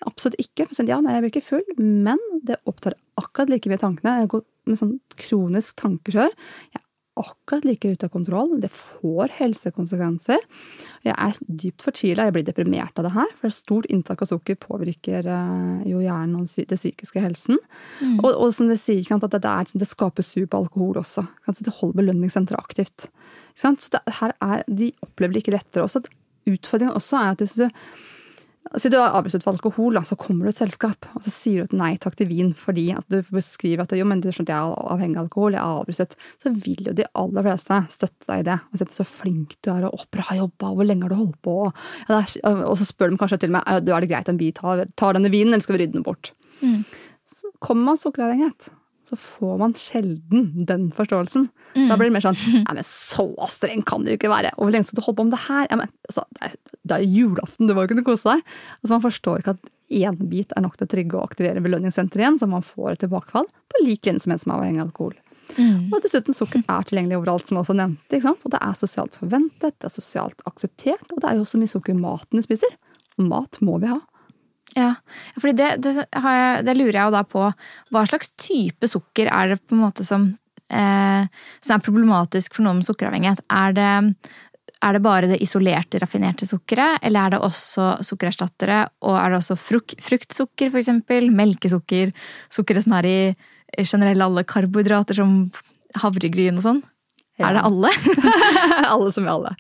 [0.09, 0.69] Absolutt ikke.
[0.89, 4.19] Ja, nei, jeg blir ikke full, men det opptar akkurat like mye tankene.
[4.23, 6.33] Jeg går med sånn kronisk tankekjør.
[6.77, 6.80] Jeg
[7.23, 8.57] akkurat like ute av kontroll.
[8.63, 10.43] Det får helsekonsekvenser.
[11.07, 12.29] Jeg er dypt fortvila.
[12.29, 13.33] Jeg blir deprimert av det her.
[13.43, 17.61] For stort inntak av sukker påvirker eh, jo hjernen og den psykiske helsen.
[18.23, 21.27] Og, og som det sier, at det, er, det skaper sug på alkohol også.
[21.61, 23.11] Det holder belønningssenteret aktivt.
[23.59, 26.05] Så det, her er, de opplever det ikke lettere også.
[26.49, 27.67] Utfordringen også er at hvis du
[28.79, 31.31] Si du er avruset for alkohol, da, så kommer du til et selskap, og så
[31.33, 34.29] sier du et nei takk til vin fordi at du beskriver at jo, men du
[34.29, 36.17] skjønner, jeg er avhengig av alkohol, jeg er avruset.
[36.43, 38.59] Så vil jo de aller fleste støtte deg i det.
[38.71, 41.41] Og si at så flink du er, og bra jobba, hvor lenge har du holdt
[41.47, 41.57] på?
[42.11, 44.53] Ja, er, og så spør de kanskje til meg er er det greit om vi
[44.55, 46.35] tar, tar denne vinen, eller skal vi rydde den bort?
[47.27, 48.71] Så kommer man sukkeravhengighet,
[49.11, 51.49] så får man sjelden den forståelsen.
[51.75, 54.53] Da blir det mer sånn Nei, men så streng kan det jo ikke være.
[54.57, 55.67] Og hvor lenge skal du holde på med det her?
[55.67, 58.45] Ja, men, altså, det, er, er julaften, du må jo kunne kose deg.
[58.81, 62.23] Altså, man forstår ikke at én bit er nok til å trygge og aktivere belønningssenteret
[62.23, 64.91] igjen, så man får et tilbakefall på lik linje som en som er avhengig av
[64.93, 65.19] alkohol.
[65.59, 68.15] Og dessuten, sukker er tilgjengelig overalt, som jeg også nevnte.
[68.15, 68.45] ikke sant?
[68.47, 71.73] Og det er sosialt forventet, det er sosialt akseptert, og det er jo også mye
[71.73, 72.77] sukker i maten vi spiser.
[73.21, 73.99] Mat må vi ha.
[74.77, 74.93] Ja,
[75.41, 77.47] fordi det, det, har jeg, det lurer jeg jo da på.
[77.91, 80.29] Hva slags type sukker er det på en måte som,
[80.71, 81.27] eh,
[81.59, 83.43] som er problematisk for noen med sukkeravhengighet?
[83.51, 83.91] Er det,
[84.81, 88.85] er det bare det isolerte, raffinerte sukkeret, eller er det også sukkererstattere?
[89.09, 91.33] Og er det også fruk, fruktsukker, for eksempel?
[91.35, 92.15] Melkesukker?
[92.53, 93.19] Sukkeret som er i
[93.83, 95.51] generelt alle karbohydrater, som
[95.99, 96.83] havregryn og sånn?
[97.41, 97.91] Er det alle?
[98.95, 99.55] alle som er alle.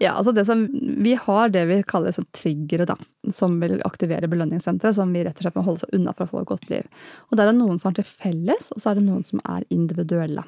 [0.00, 0.64] Ja, altså det som,
[1.04, 2.96] vi har det vi kaller sånn triggere, da,
[3.34, 6.32] som vil aktivere belønningssenteret, som vi rett og slett må holde seg unna for å
[6.32, 7.06] få et godt liv.
[7.30, 9.66] Og der er noen som har til felles, og så er det noen som er
[9.74, 10.46] individuelle.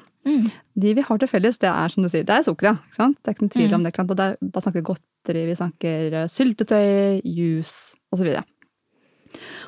[0.73, 2.81] De vi har til felles, det er som du sier, det er sukkeret.
[2.87, 3.19] ikke sant?
[3.21, 3.91] Det er ikke noen tvil om det.
[3.93, 4.13] ikke sant?
[4.15, 8.31] Og der, da snakker vi godteri, vi snakker eh, syltetøy, juice osv.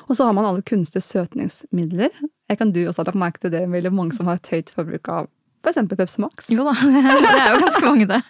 [0.08, 2.10] Og så har man alle kunstige søtningsmidler.
[2.48, 4.72] Jeg kan du også ha lagt merke til det, Emilie, mange som har et høyt
[4.74, 5.28] forbruk av
[5.62, 5.78] f.eks.
[5.90, 6.50] Pepsi Max.
[6.54, 8.20] Jo da, det er jo ganske mange, det.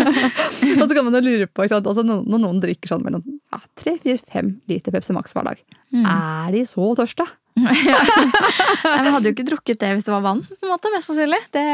[1.02, 1.66] kan man jo lure på?
[1.66, 5.62] Altså, når, noen drikker sånn mellom ja, 3-4-5 liter Pepsi Max hver dag,
[5.92, 7.28] er de så tørste?
[7.62, 11.10] Men jeg hadde jo ikke drukket det hvis det var vann, på en måte, mest
[11.10, 11.40] sannsynlig.
[11.52, 11.64] Det,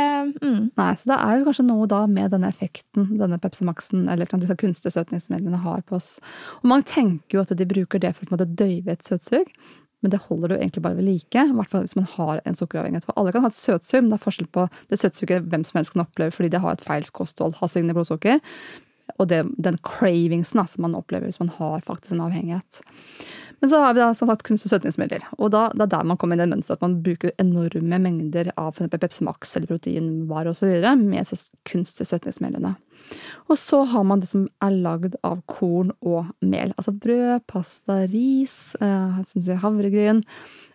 [0.42, 0.60] mm.
[0.80, 4.30] Nei, så det er jo kanskje noe da med denne effekten denne Pepsi Maxen eller
[4.32, 6.16] disse kunstige søtningsmidlene har på oss.
[6.62, 9.52] Og man tenker jo at de bruker det for å døyve et søtsug,
[10.02, 11.42] men det holder du egentlig bare ved like.
[11.42, 13.06] I hvert fall hvis man har en sukkeravhengighet.
[13.06, 15.80] For alle kan ha et søtsug, men det er forskjell på det søtsuget hvem som
[15.80, 18.42] helst kan oppleve fordi de har et feil kosthold, har stigende blodsukker,
[19.16, 22.82] og det, den cravingsen som man opplever hvis man har faktisk en avhengighet.
[23.60, 25.24] Men så har vi da som sagt kunst- og søtningsmidler.
[25.38, 27.98] Og da, det er der man kommer inn i det mønsteret at man bruker enorme
[28.04, 30.76] mengder av eksempel Pepsi Max eller proteinvarer osv.
[31.00, 31.32] med
[31.66, 32.76] kunst- og søtningsmidlene.
[33.48, 36.74] Og så har man det som er lagd av korn og mel.
[36.76, 40.22] Altså brød, pasta, ris, eh, havregryn.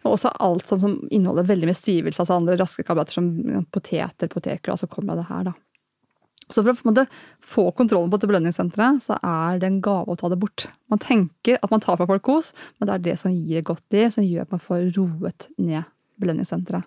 [0.04, 4.32] Og også alt som, som inneholder veldig mye stivelse, altså andre raske karbohydrater som poteter,
[4.32, 5.56] potetgull, altså kommer av det her, da.
[6.54, 7.08] Så for å måte
[7.44, 10.68] få kontrollen på dette belønningssenteret, så er det en gave å ta det bort.
[10.94, 13.84] Man tenker at man tar fra folk kos, men det er det som gir godt
[13.96, 15.90] liv, som gjør at man får roet ned
[16.22, 16.86] belønningssenteret.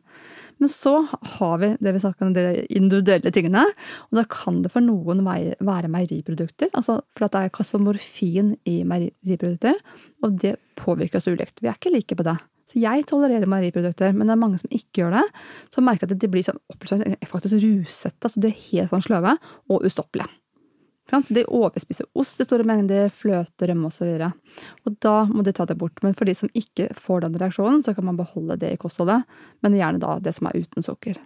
[0.62, 0.94] Men så
[1.36, 3.66] har vi det vi snakker om, de individuelle tingene.
[4.08, 6.70] Og da kan det for noen være meieriprodukter.
[6.72, 9.76] Altså for det er kasomorfin i meieriprodukter,
[10.24, 11.60] og det påvirker oss ulikt.
[11.60, 12.38] Vi er ikke like på det.
[12.66, 15.26] Så jeg tolererer meieriprodukter, men det er mange som ikke gjør det.
[15.74, 16.58] Som merker at de blir sånn,
[17.30, 18.18] faktisk rusete.
[18.26, 19.36] Altså de er helt sånn sløve
[19.70, 20.32] og ustoppelige.
[21.06, 24.08] Så de overspiser ost i store mengder, fløte, rømme osv.
[24.26, 26.02] Og, og da må de ta det bort.
[26.02, 29.22] Men for de som ikke får den reaksjonen, så kan man beholde det i kostholdet,
[29.62, 31.20] men gjerne da det som er uten sukker.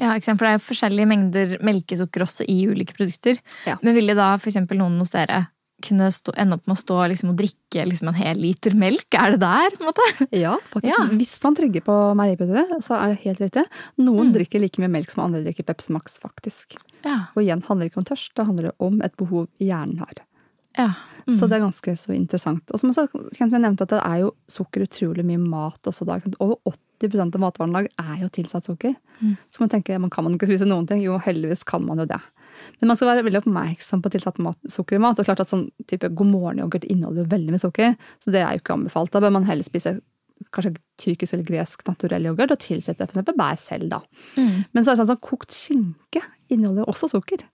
[0.00, 3.38] Ja, For det er forskjellige mengder melkesukker også i ulike produkter.
[3.68, 3.76] Ja.
[3.84, 4.58] Men ville da f.eks.
[4.72, 5.46] noen hos dere
[5.84, 9.06] kunne stå, ende opp med å stå liksom, og drikke liksom, en hel liter melk?
[9.18, 9.74] Er det der?
[9.76, 10.06] på en måte?
[10.32, 10.92] Ja, faktisk.
[10.92, 11.16] Ja.
[11.18, 13.66] Hvis man trigger på meieriprodukter, så er det helt riktig.
[14.00, 16.78] Noen drikker like mye melk som andre drikker Pepsi Max, faktisk.
[17.04, 17.26] Ja.
[17.34, 20.24] Og igjen handler det ikke om tørst, det handler om et behov hjernen har.
[20.78, 20.94] ja.
[21.26, 22.70] Så det er ganske så interessant.
[22.70, 26.20] Og som jeg nevnte at det er jo sukker utrolig mye mat også da.
[26.38, 26.60] Over
[27.02, 28.94] 80 av matvarene i dag er jo tilsatt sukker.
[29.50, 31.02] Så man tenker, man kan man ikke spise noen ting?
[31.02, 32.20] Jo, heldigvis kan man jo det.
[32.80, 35.18] Men man skal være veldig oppmerksom på tilsatt mat, sukker i mat.
[35.18, 38.54] Og klart at sånn type God morgen-yoghurt inneholder jo veldig mye sukker, så det er
[38.54, 39.12] jo ikke anbefalt.
[39.14, 39.98] Da bør man heller spise
[40.52, 44.00] kanskje tyrkisk eller gresk naturell yoghurt og tilsette for eksempel bær selv, da.
[44.36, 47.44] Men så er det sånn sånn kokt skinke inneholder jo også sukker.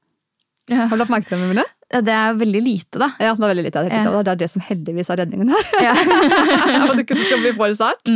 [0.71, 0.85] Ja.
[0.87, 1.65] Har du lagt merke til det, Emilie?
[1.93, 3.09] Ja, Det er veldig lite, da.
[3.21, 3.81] Ja, det er veldig lite.
[3.91, 4.13] Ja.
[4.23, 5.67] Det er det som heldigvis er redningen her.
[5.85, 5.93] Ja.
[6.87, 8.13] At det ikke skal bli for sært.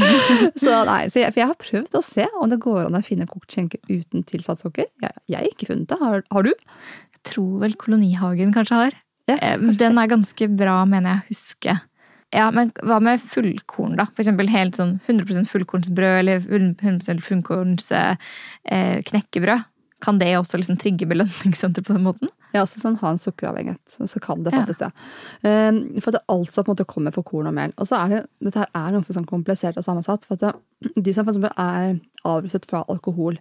[0.62, 3.02] Så nei, så jeg, for jeg har prøvd å se om det går an å
[3.04, 4.88] finne kokt skinke uten tilsatt sukker.
[5.02, 5.98] Jeg, jeg har ikke funnet det.
[6.00, 6.54] Har, har du?
[6.54, 8.96] Jeg tror vel Kolonihagen kanskje har.
[9.26, 9.76] Ja, Eh, kanskje.
[9.82, 11.76] Den er ganske bra, mener jeg å huske.
[12.34, 14.06] Ja, men hva med fullkorn, da?
[14.14, 18.16] For eksempel helt sånn 100% fullkornsbrød eller 100% fullkorns eh,
[19.10, 19.66] knekkebrød.
[20.04, 22.32] Kan det også liksom trigge belønningssenter på den måten?
[22.56, 23.98] Ja, altså sånn ha en sukkeravhengighet.
[24.08, 24.64] Så, kan det Ja.
[24.64, 24.90] faktisk det.
[25.44, 27.72] Um, for at det altså på en måte kommer for korn og mel.
[27.76, 30.24] Og så er det, dette her er ganske sånn komplisert og sammensatt.
[30.26, 30.56] For at
[30.96, 33.36] de som for eksempel er avruset fra alkohol,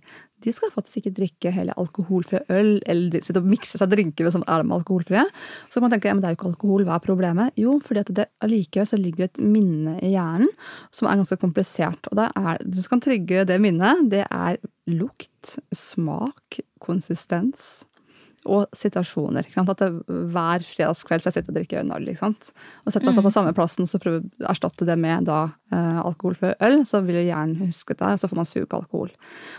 [0.46, 4.30] de skal faktisk ikke drikke hele alkoholfri øl eller de- sitte og mikse seg drinker
[4.32, 5.24] som er med alkoholfrie.
[5.72, 7.52] Så kan man tenke ja, men det er jo ikke alkohol, hva er problemet?
[7.58, 10.52] Jo, fordi at det allikevel så ligger et minne i hjernen
[10.92, 12.12] som er ganske komplisert.
[12.12, 17.86] Og det, er, det som kan trigge det minnet, det er lukt, smak, konsistens
[18.46, 19.46] og situasjoner.
[19.46, 19.72] Ikke sant?
[19.74, 22.08] At det, hver fredagskveld så jeg sitter og drikker en øl.
[22.12, 22.52] Ikke sant?
[22.86, 25.42] Og setter meg seg på samme plassen så prøver å erstatte det med da,
[25.74, 28.82] eh, alkoholfri øl, så vil jo hjernen huske det, og så får man sug på
[28.82, 29.14] alkohol.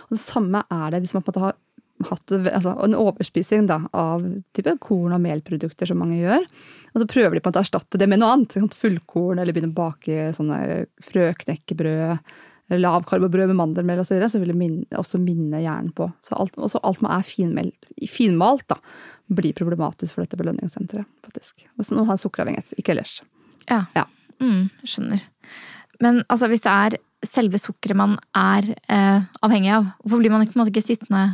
[0.07, 1.57] Og det samme er det hvis man på en måte har
[2.05, 4.25] hatt altså, en overspising da, av
[4.57, 6.45] type korn- og melprodukter som mange gjør.
[6.93, 8.77] Og så prøver de på en måte å erstatte det med noe annet.
[8.77, 10.61] Fullkorn, eller begynne å bake sånne
[11.07, 12.37] frøknekkebrød.
[12.73, 14.09] Lavkarbobrød med mandelmel osv.
[14.09, 16.09] Så, videre, så vil det minne, også minne hjernen på.
[16.25, 17.71] Så alt, også alt man er finmel,
[18.11, 18.81] finmalt, da,
[19.31, 21.07] blir problematisk for dette belønningssenteret.
[21.27, 21.67] faktisk.
[21.79, 23.21] Hvis noen har sukkeravhengighet, ikke ellers.
[23.71, 23.85] Ja.
[23.95, 24.07] Ja.
[24.43, 25.23] Mm, skjønner.
[26.03, 30.45] Men altså, hvis det er selve sukkeret man er eh, avhengig av, hvorfor blir man
[30.45, 31.25] ikke, måte ikke sittende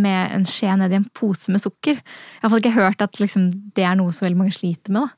[0.00, 2.02] med en skje nedi en pose med sukker?
[2.02, 5.06] Jeg har ikke hørt at liksom, det er noe så veldig mange sliter med.
[5.06, 5.16] da.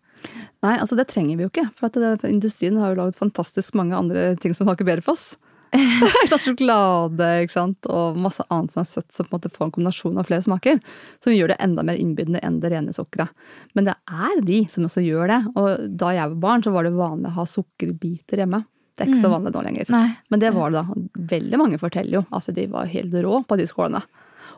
[0.62, 1.66] Nei, altså det trenger vi jo ikke.
[1.78, 5.32] For, det, industrien har jo laget fantastisk mange andre ting som smaker bedre for oss.
[6.28, 7.88] Sant, Sjokolade ikke sant?
[7.88, 10.44] og masse annet som er søtt, som på en måte får en kombinasjon av flere
[10.44, 10.82] smaker.
[11.24, 13.32] Som gjør det enda mer innbydende enn det rene sukkeret.
[13.78, 15.40] Men det er de som også gjør det.
[15.56, 18.64] Og da jeg var barn, så var det vanlig å ha sukkerbiter hjemme.
[18.92, 19.88] Det er ikke så vanlig nå lenger.
[19.94, 20.06] Nei.
[20.28, 21.00] Men det var det da.
[21.32, 24.02] Veldig mange forteller jo at de var helt rå på de skålene.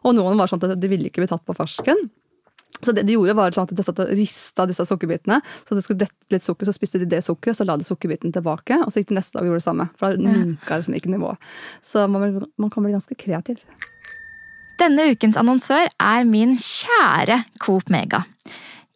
[0.05, 2.09] Og noen var sånn at de ville ikke bli tatt på fersken.
[2.85, 5.40] Så det de gjorde var sånn at de satt og rista disse sukkerbitene.
[5.68, 8.35] Så det skulle dette litt sukker, så spiste de det sukkeret, så la de sukkerbiten
[8.35, 8.79] tilbake.
[8.85, 9.88] Og så gikk de neste dag og gjorde det samme.
[10.01, 11.51] For da minka liksom ikke nivået.
[11.85, 13.62] Så man, man kan bli ganske kreativ.
[14.81, 18.25] Denne ukens annonsør er min kjære Coop Mega.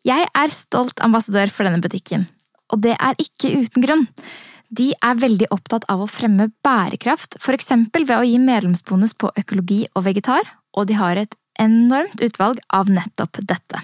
[0.07, 2.27] Jeg er stolt ambassadør for denne butikken,
[2.73, 4.07] og det er ikke uten grunn.
[4.69, 7.71] De er veldig opptatt av å fremme bærekraft, f.eks.
[7.95, 12.91] ved å gi medlemsbonus på økologi og vegetar, og de har et enormt utvalg av
[12.93, 13.83] nettopp dette.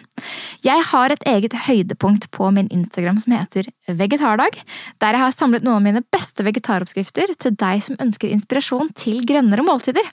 [0.65, 4.61] Jeg har et eget høydepunkt på min Instagram som heter Vegetardag,
[5.03, 9.25] der jeg har samlet noen av mine beste vegetaroppskrifter til deg som ønsker inspirasjon til
[9.29, 10.07] grønnere måltider.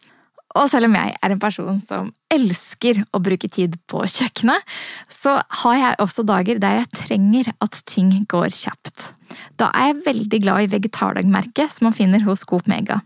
[0.59, 4.65] Og selv om jeg er en person som elsker å bruke tid på kjøkkenet,
[5.07, 9.13] så har jeg også dager der jeg trenger at ting går kjapt.
[9.59, 12.99] Da er jeg veldig glad i vegetardagmerket som man finner hos Coop Mega.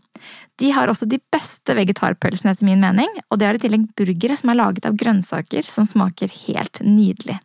[0.61, 4.37] De har også de beste vegetarpølsene etter min mening, og de har i tillegg burgere
[4.39, 7.37] som er laget av grønnsaker som smaker helt nydelig.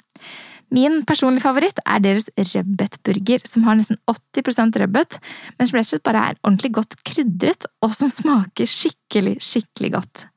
[0.70, 5.16] Min personlige favoritt er deres rødbetburger, som har nesten 80% rødbet,
[5.58, 9.90] men som rett og slett bare er ordentlig godt krydret, og som smaker skikkelig, skikkelig
[9.96, 10.28] godt.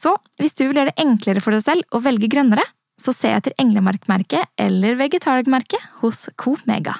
[0.00, 2.64] Så hvis du vil gjøre det enklere for deg selv å velge grønnere,
[2.96, 6.96] så se etter englemarkmerket eller vegetarmerket hos Comega.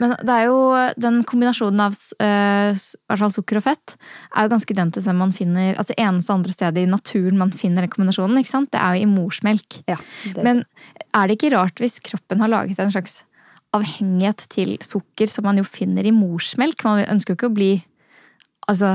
[0.00, 0.58] Men det er jo
[1.00, 5.94] den kombinasjonen av fall sukker og fett er jo ganske identisk den man finner altså
[5.94, 8.72] Det eneste andre stedet i naturen man finner den kombinasjonen, ikke sant?
[8.74, 9.80] det er jo i morsmelk.
[9.88, 10.64] Ja, det, Men
[11.16, 13.22] er det ikke rart hvis kroppen har laget en slags
[13.76, 16.84] avhengighet til sukker som man jo finner i morsmelk?
[16.86, 17.72] Man ønsker jo ikke å bli
[18.66, 18.88] Altså,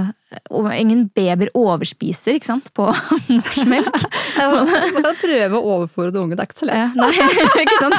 [0.75, 2.89] ingen babyer overspiser, ikke sant, på
[3.31, 3.87] morsmelk.
[4.35, 4.71] man
[5.05, 6.97] kan prøve å overføre det unge, det er ikke så lett.
[6.99, 7.11] Nei,
[7.63, 7.95] ikke sant?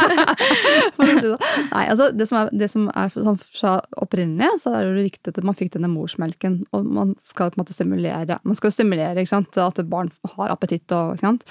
[0.99, 1.53] For å si det.
[1.71, 5.33] Nei, altså det som er, det som er sånn fra opprinnelig, så er det riktig
[5.33, 9.25] at man fikk denne morsmelken, og man skal på en måte stimulere Man skal stimulere
[9.25, 9.57] ikke sant?
[9.63, 11.49] at barn har appetitt og ikke sant.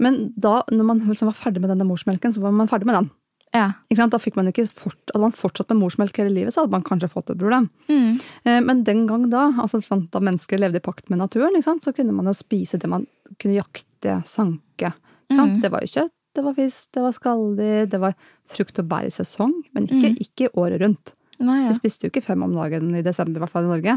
[0.00, 2.96] Men da når man liksom var ferdig med denne morsmelken, så var man ferdig med
[3.02, 3.12] den.
[3.54, 3.68] Ja.
[3.94, 6.82] Da fikk man ikke fort, Hadde man fortsatt med morsmelk hele livet, så hadde man
[6.86, 7.68] kanskje fått et problem.
[7.88, 8.18] Mm.
[8.44, 9.78] Eh, Men den gang da, altså
[10.10, 13.06] da mennesker levde i pakt med naturen, så kunne man jo spise det man
[13.38, 14.92] kunne jakte, sanke.
[15.32, 15.62] Sant?
[15.62, 18.14] Det var jo kjøtt, det var fisk, det var skalldyr, det var
[18.50, 21.14] frukt og bær i sesong, men ikke, ikke året rundt.
[21.38, 21.70] Nei, ja.
[21.70, 23.96] Vi spiste jo ikke fem om dagen i desember, i hvert fall i Norge.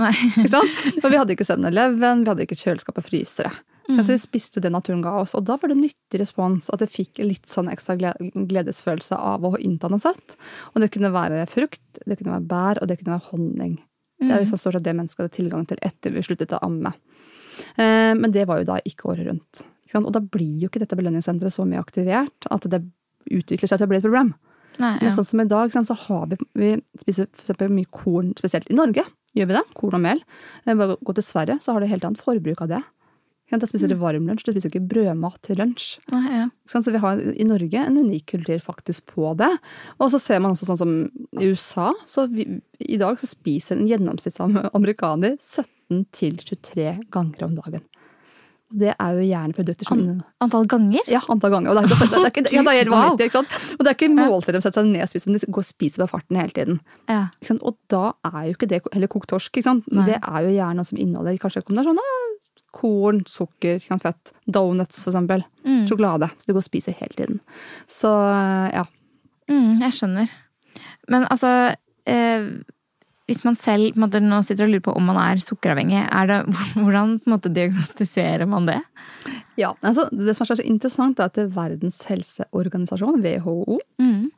[0.00, 0.10] Nei.
[0.32, 0.80] Ikke sant?
[1.04, 3.52] Og vi hadde ikke 7-Eleven, vi hadde ikke kjøleskap og frysere.
[3.84, 6.88] Så vi spiste det naturen ga oss, og da var det nyttig respons at jeg
[6.88, 7.96] fikk litt sånn ekstra
[8.32, 10.36] gledesfølelse av å innta noe søtt.
[10.72, 13.74] Og det kunne være frukt, det kunne være bær, og det kunne være honning.
[14.24, 16.62] Det er jo så stort sett det mennesket hadde tilgang til etter vi sluttet å
[16.64, 16.94] amme.
[17.76, 19.64] Eh, Men det var jo da ikke året rundt.
[19.84, 20.00] Ikke?
[20.00, 22.80] Og da blir jo ikke dette belønningssenteret så mye aktivert at det
[23.30, 24.32] utvikler seg til å bli et problem.
[24.78, 26.70] Nei, Men sånn som i dag, så har vi, vi
[27.04, 29.04] spiser for mye korn, spesielt i Norge.
[29.34, 29.62] Gjør vi det?
[29.74, 30.20] Korn og mel.
[30.66, 32.82] Eh, Bare gå til Sverige, så har de helt annet forbruk av det.
[33.60, 35.98] Der spiser de varm lunsj, du spiser ikke brødmat til lunsj.
[36.12, 36.46] Nei, ja.
[36.66, 39.50] Så vi har i Norge en unik kultur faktisk på det.
[40.00, 40.94] Og så ser man også sånn som
[41.40, 42.46] i USA, så vi,
[42.80, 47.84] i dag så spiser en gjennomsnittsamerikaner 17 til 23 ganger om dagen.
[48.74, 50.00] Det er jo gjerne produkter som
[50.42, 51.04] Antall ganger?
[51.06, 51.70] ja, antall ganger.
[51.70, 53.02] Og det er, ikke- det er, ikke, ja, det er Wow.
[53.04, 53.48] vanvittig, ikke sant?
[53.78, 55.68] Og det er ikke måltid de setter seg ned og spiser, men de går og
[55.68, 56.80] spiser på farten hele tiden.
[57.08, 57.28] Ja.
[57.62, 59.84] Og da er jo ikke det heller kokt torsk, ikke sant?
[59.92, 60.06] Men Nei.
[60.14, 62.23] det er jo gjerne noe som inneholder kanskje en kombinasjon av
[62.74, 65.86] korn, sukker, ikke fett, donuts for eksempel, Mm.
[65.88, 66.28] sjokolade.
[66.36, 67.40] Så du går og spiser hele tiden.
[67.88, 68.10] Så
[68.74, 68.82] ja.
[69.48, 70.30] Mm, jeg skjønner.
[71.08, 71.50] Men altså
[72.06, 72.46] eh,
[73.28, 76.38] Hvis man selv måte, nå sitter og lurer på om man er sukkeravhengig, er det,
[76.76, 78.80] hvordan måte, diagnostiserer man det?
[79.56, 79.70] ja.
[79.82, 84.28] Altså, det som er så interessant, er at Verdens helseorganisasjon, WHO, Mm.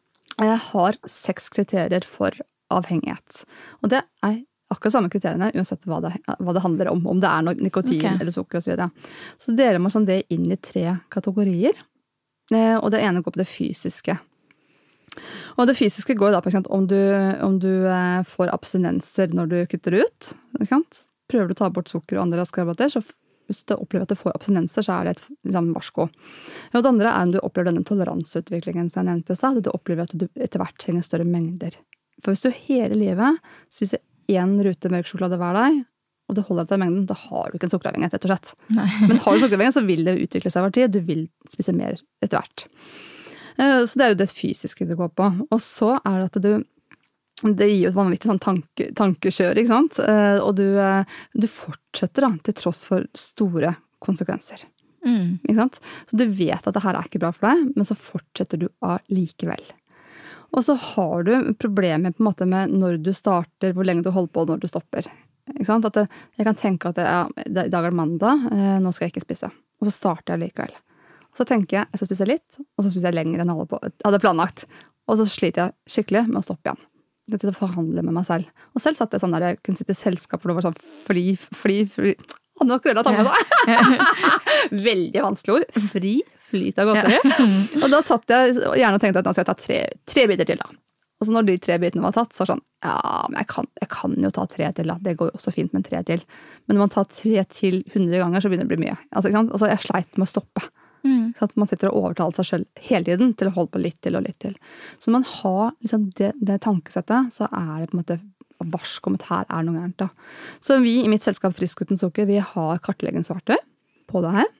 [0.43, 2.31] eh, har seks kriterier for
[2.71, 3.45] avhengighet.
[3.83, 4.43] Og det er
[4.73, 7.05] akkurat samme kriteriene uansett hva det, hva det handler om.
[7.07, 8.21] Om det er noe nikotin okay.
[8.21, 8.65] eller sukker osv.
[8.65, 8.89] Så, videre.
[9.43, 11.77] så deler man sånn det inn i tre kategorier.
[12.55, 14.19] Eh, Og det ene går på det fysiske.
[15.57, 16.99] Og det fysiske går da på om du,
[17.43, 20.33] om du eh, får abstinenser når du kutter ut.
[20.69, 21.07] Sant?
[21.31, 23.03] Prøver du å ta bort sukker og andre raske så
[23.47, 26.09] hvis du opplever at du får abstinenser, så er det et liksom, varsko.
[26.73, 29.61] Og det andre er om du opplever denne toleranseutviklingen som jeg nevnte i stad.
[29.63, 31.77] Du opplever at du etter hvert trenger større mengder.
[32.23, 33.39] For hvis du hele livet
[33.73, 35.83] spiser én rute mørk sjokolade hver dag,
[36.27, 38.55] og det holder deg til mengden, da har du ikke en sukkeravhengighet, rett og slett.
[39.11, 40.95] Men har du sukkeravhengighet, så vil det utvikle seg over tid.
[40.97, 42.65] Du vil spise mer etter hvert.
[43.59, 45.29] Eh, Så det er jo det fysiske det går på.
[45.51, 46.55] Og så er det at du
[47.45, 49.99] det gir jo et vanvittig sånn tanke, tankekjør, ikke sant?
[50.01, 51.05] Eh, Og du, eh,
[51.37, 54.65] du fortsetter da, til tross for store konsekvenser.
[55.07, 55.39] Mm.
[55.45, 55.77] Ikke sant?
[56.11, 58.67] Så du vet at det her er ikke bra for deg, men så fortsetter du
[58.83, 59.63] allikevel.
[60.55, 64.11] Og så har du problemer på en måte med når du starter, hvor lenge du
[64.15, 65.09] holder på, og når du stopper.
[65.47, 66.07] At det,
[66.39, 69.07] jeg kan tenke at det er, det, i dag er det mandag, eh, nå skal
[69.09, 69.51] jeg ikke spise.
[69.81, 70.73] Og så starter jeg likevel.
[71.31, 73.69] Og så tenker jeg jeg skal spise litt, og så spiser jeg lenger enn jeg
[73.71, 74.65] på- hadde planlagt.
[75.07, 76.81] Og så sliter jeg skikkelig med å stoppe igjen.
[77.31, 78.47] Dette er forhandle med meg selv.
[78.75, 80.81] Og selv satt jeg sånn der jeg kunne sitte i selskap hvor det var sånn
[81.07, 82.15] fly, fly, fly.
[82.57, 83.03] Å, nå krølla!
[84.73, 85.81] Veldig vanskelig ord.
[85.93, 86.15] Fri
[86.51, 87.21] flyt av godteri.
[87.83, 90.49] Og da satt jeg gjerne og tenkte at nå skal jeg ta tre, tre biter
[90.49, 90.71] til, da.
[91.17, 92.97] Og så når de tre bitene var tatt, så var det sånn Ja,
[93.31, 94.99] men jeg kan, jeg kan jo ta tre til, da.
[95.03, 96.25] Det går jo også fint med tre til.
[96.67, 98.99] Men når man tar tre til 100 ganger, så begynner det å bli mye.
[99.11, 99.55] Altså, ikke sant?
[99.57, 100.67] altså jeg sleit med å stoppe.
[101.07, 101.27] Mm.
[101.39, 103.99] Så at man sitter og overtaler seg selv hele tiden til å holde på litt
[104.05, 104.57] til og litt til.
[104.99, 108.21] Så når man har liksom det, det tankesettet, så er det på en måte
[108.77, 109.99] varsk om at her er noe gærent.
[110.01, 110.09] da.
[110.65, 113.59] Så vi i mitt selskap Frisk uten sukker vi har kartleggingsverktøy
[114.11, 114.53] på det her.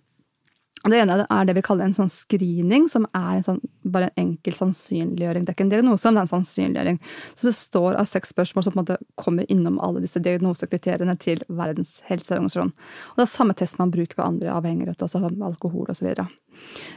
[0.93, 4.23] Det ene er det vi kaller en sånn screening, som er en sånn, bare en
[4.25, 5.45] enkel sannsynliggjøring.
[5.47, 7.01] Det er ikke en diagnose, men det er en sannsynliggjøring.
[7.35, 11.43] Som består av seks spørsmål som på en måte kommer innom alle disse diagnosekriteriene til
[11.49, 12.75] Verdens helseorganisasjon.
[13.13, 15.97] Og det er samme test man bruker på andre avhengighet, også alkohol osv.
[15.97, 16.29] Så, videre.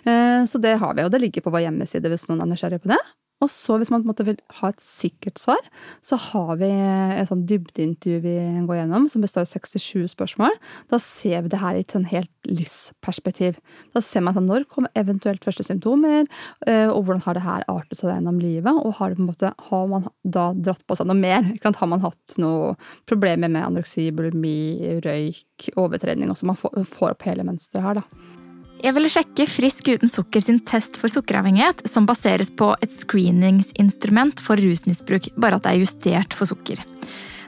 [0.03, 2.83] Eh, så det har vi, og det ligger på vår hjemmeside hvis noen er nysgjerrig
[2.83, 2.99] på det.
[3.39, 5.61] Og så hvis man på en måte vil ha et sikkert svar,
[6.03, 8.35] så har vi et sånn dybdeintervju vi
[8.67, 10.57] går gjennom, som består av 67 spørsmål.
[10.91, 13.59] Da ser vi det her i et sånn helt livsperspektiv.
[13.95, 16.27] Da ser man sånn, når kommer eventuelt første symptomer,
[16.67, 20.09] eh, og hvordan har det her artet seg gjennom livet, og har, måte, har man
[20.23, 21.47] da dratt på seg noe mer?
[21.69, 22.73] Har man hatt noe
[23.07, 26.33] problemer med anoreksi, bulimi, røyk, overtrening?
[26.33, 28.38] Også man får opp hele mønsteret her, da.
[28.79, 34.39] Jeg ville sjekke Frisk uten sukker sin test for sukkeravhengighet, som baseres på et screeningsinstrument
[34.39, 36.79] for rusmisbruk, bare at det er justert for sukker.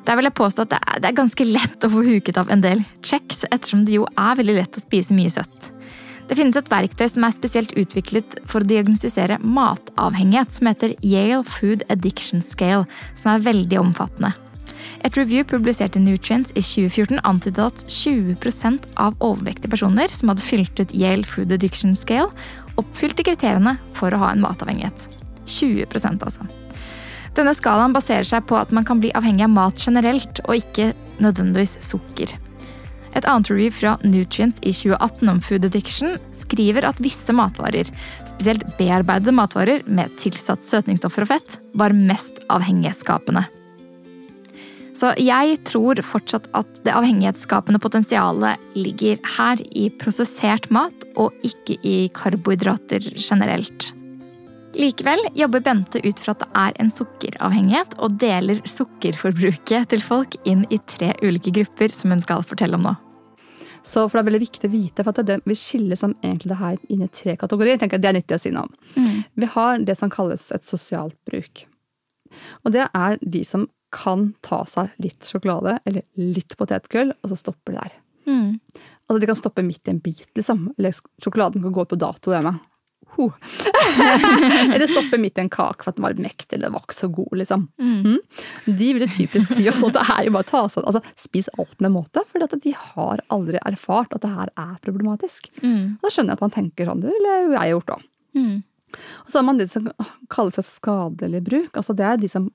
[0.03, 2.83] Der vil jeg påstå at det er ganske lett å få huket av en del
[3.07, 5.71] checks, ettersom det jo er veldig lett å spise mye søtt.
[6.27, 11.45] Det finnes et verktøy som er spesielt utviklet for å diagnostisere matavhengighet, som heter Yale
[11.47, 12.83] Food Addiction Scale,
[13.15, 14.35] som er veldig omfattende.
[15.01, 20.45] Et review publisert i Nutrients i 2014 antydet at 20% av overvektige personer som hadde
[20.45, 22.29] fylt ut Yale Food Addiction Scale,
[22.77, 25.07] oppfylte kriteriene for å ha en matavhengighet.
[25.49, 26.45] 20% altså.
[27.37, 30.91] Denne skalaen baserer seg på at man kan bli avhengig av mat generelt, og ikke
[31.23, 32.35] nødvendigvis sukker.
[33.11, 37.89] Et annet review fra Nutrients i 2018 om food addiction skriver at visse matvarer,
[38.35, 43.47] spesielt bearbeidede matvarer med tilsatt søtningsstoffer og fett, var mest avhengighetsskapende.
[45.01, 51.79] Så jeg tror fortsatt at det avhengighetsskapende potensialet ligger her i prosessert mat, og ikke
[51.81, 53.87] i karbohydrater generelt.
[54.77, 60.37] Likevel jobber Bente ut fra at det er en sukkeravhengighet, og deler sukkerforbruket til folk
[60.45, 62.93] inn i tre ulike grupper, som hun skal fortelle om nå.
[63.81, 66.53] Så for Det er veldig viktig å vite, for at det, vi skiller som egentlig
[66.53, 67.81] det her inn i tre kategorier.
[67.81, 68.73] tenker jeg Det er nyttig å si noe om.
[68.95, 69.23] Mm.
[69.33, 71.65] Vi har det som kalles et sosialt bruk.
[72.63, 77.37] Og det er de som kan ta seg litt sjokolade eller litt potetgull, og så
[77.39, 77.99] stopper det der.
[78.31, 78.49] Mm.
[79.07, 80.69] Altså, de kan stoppe midt i en bit, liksom.
[80.77, 82.53] Eller sjokoladen kan gå på dato hjemme.
[83.17, 83.33] Huh.
[84.73, 87.09] eller stoppe midt i en kake for at den var mektig eller var ikke så
[87.11, 87.65] god, liksom.
[87.81, 87.97] Mm.
[88.05, 88.77] Mm.
[88.77, 91.51] De ville typisk si også at det er jo bare å ta seg Altså, spis
[91.59, 95.51] alt med måte, for de har aldri erfart at det her er problematisk.
[95.59, 95.97] Mm.
[95.99, 98.07] Og da skjønner jeg at man tenker sånn, det ville jeg gjort òg.
[98.39, 98.55] Mm.
[99.25, 99.91] Og så har man de som
[100.31, 101.75] kalles et skadelig bruk.
[101.75, 102.47] altså Det er de som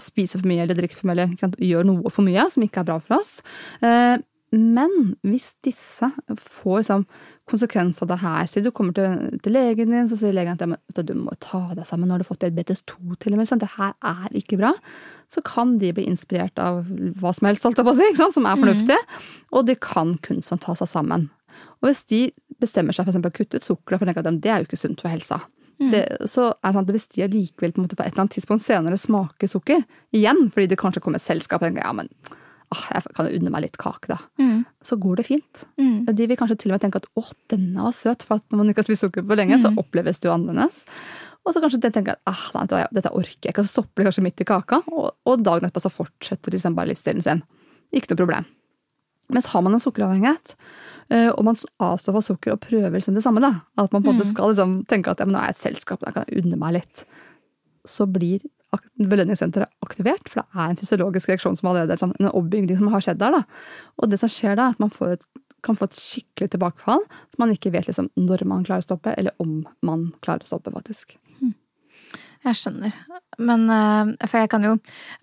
[0.00, 2.88] spiser for mye eller drikker for mye eller gjør noe for mye som ikke er
[2.88, 3.38] bra for oss.
[3.84, 4.16] Eh,
[4.54, 4.92] men
[5.26, 6.06] hvis disse
[6.38, 7.04] får liksom
[7.50, 11.00] konsekvens av det her, si du kommer til, til, legen din, så sier legen at
[11.08, 13.96] du må ta deg sammen, du har fått diabetes 2 til og med, det her
[13.98, 14.70] er ikke bra,
[15.32, 16.84] så kan de bli inspirert av
[17.18, 19.26] hva som helst, holdt jeg på å si, som er fornuftig, mm.
[19.58, 21.26] og de kan kun sånn ta seg sammen.
[21.82, 22.22] Og hvis de
[22.62, 25.10] bestemmer seg for å kutte ut sukker, for at det er jo ikke sunt for
[25.10, 25.42] helsa,
[25.80, 25.90] Mm.
[25.90, 28.62] Det, så er det sånn at Hvis de allikevel på, på, et eller annet tidspunkt
[28.62, 32.10] senere smaker sukker, igjen fordi det kanskje kommer et selskap og tenker ja, men
[32.74, 34.18] åh, jeg kan jo unne meg litt kake, da.
[34.40, 34.64] Mm.
[34.84, 35.64] Så går det fint.
[35.80, 36.06] Mm.
[36.10, 38.60] De vil kanskje til og med tenke at å, denne var søt, for at når
[38.60, 39.78] man ikke har spist sukker på lenge, så mm.
[39.84, 40.82] oppleves det jo annerledes.
[41.44, 44.08] Og så kanskje de tenker at ah, nei, dette orker jeg ikke, så stopper de
[44.08, 47.44] kanskje midt i kaka, og, og dagen etterpå så fortsetter de liksom bare livsstilen sin.
[47.94, 48.48] Ikke noe problem.
[49.32, 50.56] Mens har man en sukkeravhengighet,
[51.14, 53.42] og man avstår fra sukker og prøver liksom det samme.
[53.44, 53.52] da.
[53.78, 54.32] At man på en måte mm.
[54.32, 56.78] skal liksom tenke at ja, nå er jeg et selskap, da kan jeg unne meg
[56.78, 57.04] litt.
[57.88, 58.42] Så blir
[58.98, 62.90] belønningssenteret aktivert, for det er en fysiologisk reaksjon som allerede er sånn, en oppbygging som
[62.92, 63.38] har skjedd der.
[63.38, 63.42] da.
[64.02, 65.26] Og det som skjer da, er at man et,
[65.64, 69.14] kan få et skikkelig tilbakefall, så man ikke vet liksom når man klarer å stoppe,
[69.18, 71.16] eller om man klarer å stoppe, faktisk.
[72.44, 72.92] Jeg skjønner.
[73.40, 74.74] Men eh, For jeg kan jo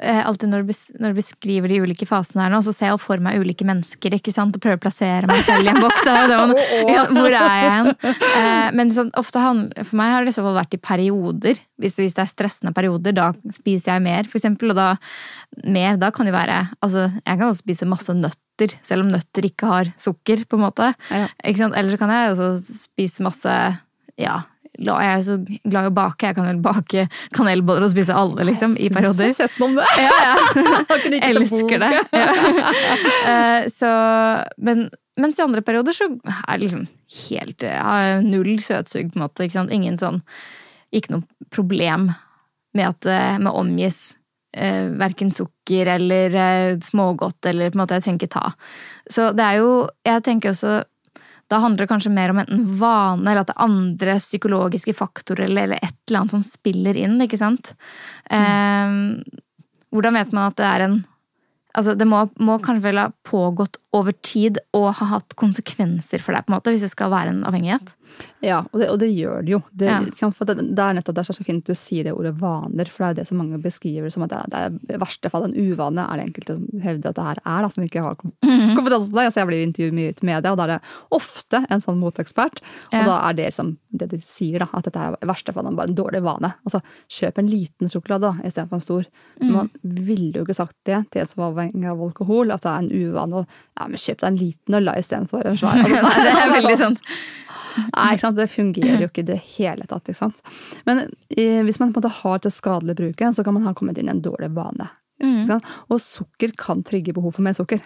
[0.01, 3.41] eh, alltid når du beskriver de ulike fasene her nå, så ser jeg for meg
[3.41, 6.07] ulike mennesker, ikke sant, og prøver å plassere meg selv i en boks.
[6.07, 6.55] Man,
[6.95, 7.91] ja, hvor er jeg hen?
[8.01, 9.43] Eh, men sånn, ofte
[9.83, 11.61] for meg har det i så fall vært i perioder.
[11.81, 14.73] Hvis, hvis, det er stressende perioder, da spiser jeg mer, for eksempel.
[14.73, 14.89] Og da
[15.67, 19.45] mer, da kan jo være Altså, jeg kan også spise masse nøtter, selv om nøtter
[19.47, 20.91] ikke har sukker, på en måte.
[21.13, 21.29] Ja.
[21.45, 23.55] Eller så kan jeg også spise masse
[24.19, 24.41] ja,
[24.79, 26.29] jeg er så glad i å bake.
[26.29, 27.05] Jeg kan vel bake
[27.35, 29.31] kanelboller og spise alle, liksom, i perioder.
[29.31, 29.87] Jeg har sett noe om det!
[29.99, 31.27] Ja, ja.
[31.31, 31.91] Elsker det.
[32.15, 32.29] Ja.
[33.31, 33.91] Eh, så,
[34.63, 34.87] men
[35.19, 36.87] mens i andre perioder så er det liksom
[37.27, 39.47] helt Jeg har null søtsug, på en måte.
[39.47, 39.67] Ikke?
[39.73, 40.21] Ingen sånn
[40.95, 42.11] Ikke noe problem
[42.77, 44.13] med at eh, med omgis
[44.55, 48.53] eh, verken sukker eller eh, smågodt eller på en måte Jeg trenger ikke ta.
[49.11, 49.73] Så det er jo
[50.07, 50.79] Jeg tenker også
[51.51, 55.49] da handler det kanskje mer om enten vane, eller at det er andre psykologiske faktorer
[55.49, 57.73] eller, et eller annet som spiller inn, ikke sant.
[58.31, 58.37] Mm.
[58.39, 59.41] Eh,
[59.91, 61.01] hvordan vet man at det er en
[61.71, 66.33] Altså, det må, må kanskje vel ha pågått over tid og har hatt konsekvenser for
[66.33, 67.95] deg, på en måte, hvis det skal være en avhengighet.
[68.43, 69.59] Ja, og det, og det gjør det jo.
[69.71, 69.99] Det, Ja.
[70.03, 73.13] det, det er nettopp derfor så fint du sier det ordet vaner, for det er
[73.13, 74.59] jo det som mange beskriver som at det er, det
[74.91, 77.61] er i verste fall en uvane, er det enkelte som hevder at det her er,
[77.61, 78.75] da, som ikke har Mhm.
[78.75, 79.25] kompetanse på det.
[79.27, 80.81] Altså, jeg blir intervjuet mye ut i media, og da er det
[81.11, 82.61] ofte en sånn motekspert,
[82.91, 83.05] og Ja.
[83.05, 85.87] da er det som det de sier, da, at dette er i verste fall bare
[85.89, 86.53] en dårlig vane.
[86.65, 89.05] Altså, kjøp en liten sjokolade da, istedenfor en stor.
[89.41, 89.51] Mm.
[89.51, 92.71] Man ville jo ikke sagt det til en som var avhengig av alkohol, at det
[92.71, 93.47] er en uvane, og
[93.81, 95.79] ja, men kjøp deg en liten øl la istedenfor en svær.
[95.81, 97.05] Altså, Nei, det er veldig sant.
[97.71, 98.39] Nei, ikke sant?
[98.39, 100.03] det fungerer jo ikke i det hele tatt.
[100.05, 100.41] Ikke sant?
[100.87, 101.05] Men
[101.37, 103.99] eh, hvis man på en måte har til skadelig bruket, så kan man ha kommet
[104.01, 104.89] inn i en dårlig vane.
[105.21, 105.49] Mm.
[105.93, 107.81] Og sukker kan trigge behov for mer sukker.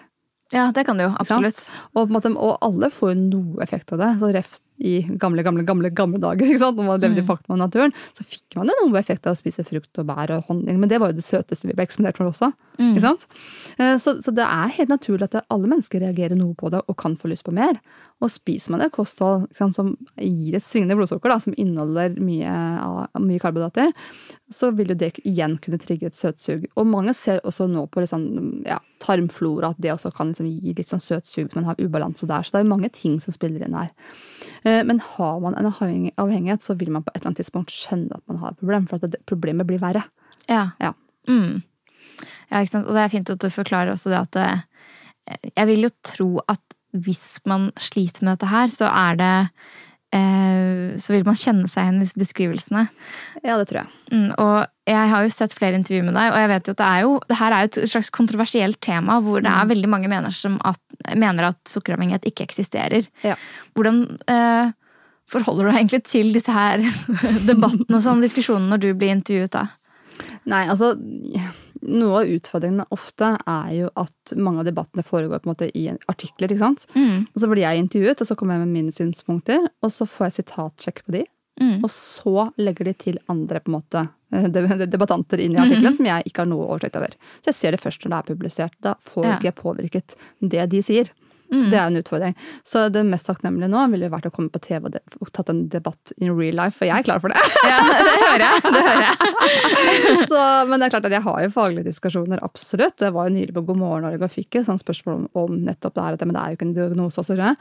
[0.54, 1.14] Ja, det kan det jo.
[1.20, 1.58] Absolutt.
[1.98, 4.12] Og, måte, og alle får jo noe effekt av det.
[4.22, 6.78] Så ref i gamle, gamle, gamle gamle dager, ikke sant?
[6.78, 9.40] når man levde i pakt med naturen, så fikk man jo noe effekt av å
[9.40, 10.80] spise frukt og bær og honning.
[10.82, 12.52] Men det var jo det søteste vi ble eksponert for også.
[12.76, 13.28] Ikke sant?
[13.80, 16.98] Eh, Så, så det er helt naturlig at alle mennesker reagerer noe på det og
[17.00, 17.80] kan få lyst på mer.
[18.24, 22.52] Og spiser man et kosthold sant, som gir et svingende blodsukker, da, som inneholder mye,
[23.20, 23.92] mye karbohydrater,
[24.52, 26.68] så vil jo det igjen kunne trigge et søtsug.
[26.76, 30.76] Og mange ser også nå på liksom, ja, tarmflora at det også kan liksom gi
[30.78, 32.44] litt sånn søtsug hvis man har ubalanse der.
[32.48, 33.92] Så det er mange ting som spiller inn her.
[34.66, 38.16] Eh, Men har man en avhengighet, så vil man på et eller annet tidspunkt skjønne
[38.18, 40.04] at man har et problem, for at problemet blir verre.
[40.50, 40.72] Ja.
[40.82, 40.94] Ja.
[41.28, 41.64] Mm.
[42.52, 42.88] ja, ikke sant.
[42.88, 44.60] Og det er fint at du forklarer også det at eh,
[45.56, 46.62] Jeg vil jo tro at
[46.96, 49.34] hvis man sliter med dette her, så er det
[51.02, 52.86] Så vil man kjenne seg igjen i beskrivelsene.
[53.42, 53.90] Ja, det tror jeg.
[54.14, 54.56] Mm, og
[54.88, 57.04] jeg har jo sett flere intervjuer med deg, og jeg vet jo at det er
[57.04, 60.36] jo, det her er jo et slags kontroversielt tema hvor det er veldig mange mener,
[60.36, 60.80] som at,
[61.18, 63.10] mener at sukkeravhengighet ikke eksisterer.
[63.26, 63.36] Ja.
[63.76, 64.72] Hvordan eh,
[65.32, 66.86] forholder du deg egentlig til disse her
[67.50, 69.68] debattene og sånn, diskusjonene når du blir intervjuet da?
[70.48, 70.94] Nei, altså
[71.88, 75.86] Noe av utfordringene ofte er jo at mange av debattene foregår på en måte i
[76.10, 76.50] artikler.
[76.50, 76.86] ikke sant?
[76.96, 77.28] Mm.
[77.34, 80.26] Og Så blir jeg intervjuet, og så kommer jeg med mine synspunkter, og så får
[80.30, 81.24] jeg sitatsjekk på de.
[81.62, 81.84] Mm.
[81.84, 84.02] Og så legger de til andre på en måte
[84.34, 84.48] eh,
[84.92, 87.14] debattanter inn i artikkelen som jeg ikke har noe oversikt over.
[87.40, 88.74] Så jeg ser det først når det er publisert.
[88.84, 89.36] Da får Ja.
[89.38, 91.12] ikke jeg påvirket det de sier.
[91.52, 92.36] Så det er en utfordring.
[92.66, 95.66] Så det mest takknemlige nå ville vært å komme på TV og, og tatt en
[95.72, 97.42] debatt in real life, for jeg er klar for det.
[97.66, 98.74] Ja, det hører jeg.
[98.76, 100.28] Det hører jeg.
[100.32, 103.02] Så, men det er klart at jeg har jo faglige diskusjoner, absolutt.
[103.02, 105.58] Jeg var jo nylig på God morgen Norge og fikk et sånt spørsmål om, om
[105.66, 107.52] nettopp det her, at men det er jo ikke en diagnose og så.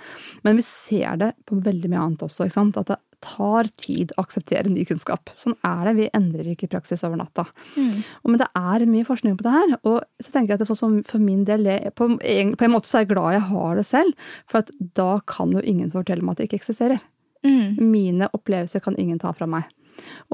[0.45, 2.81] Men vi ser det på veldig mye annet også, ikke sant?
[2.81, 5.33] at det tar tid å akseptere ny kunnskap.
[5.39, 7.47] Sånn er det, vi endrer ikke praksis over natta.
[7.75, 8.03] Mm.
[8.29, 10.73] men det er mye forskning på det her, og så tenker jeg at det er
[10.73, 13.49] sånn som for min del, på en, på en måte så er jeg glad jeg
[13.51, 17.03] har det selv, for at da kan jo ingen fortelle meg at det ikke eksisterer.
[17.45, 17.81] Mm.
[17.93, 19.69] Mine opplevelser kan ingen ta fra meg.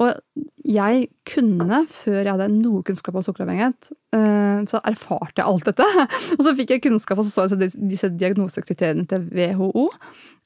[0.01, 0.17] Og
[0.65, 5.87] jeg kunne, før jeg hadde noe kunnskap om sukkeravhengighet, eh, så erfarte jeg alt dette.
[6.37, 9.87] Og så fikk jeg kunnskap, og så så jeg disse diagnosekriteriene til WHO.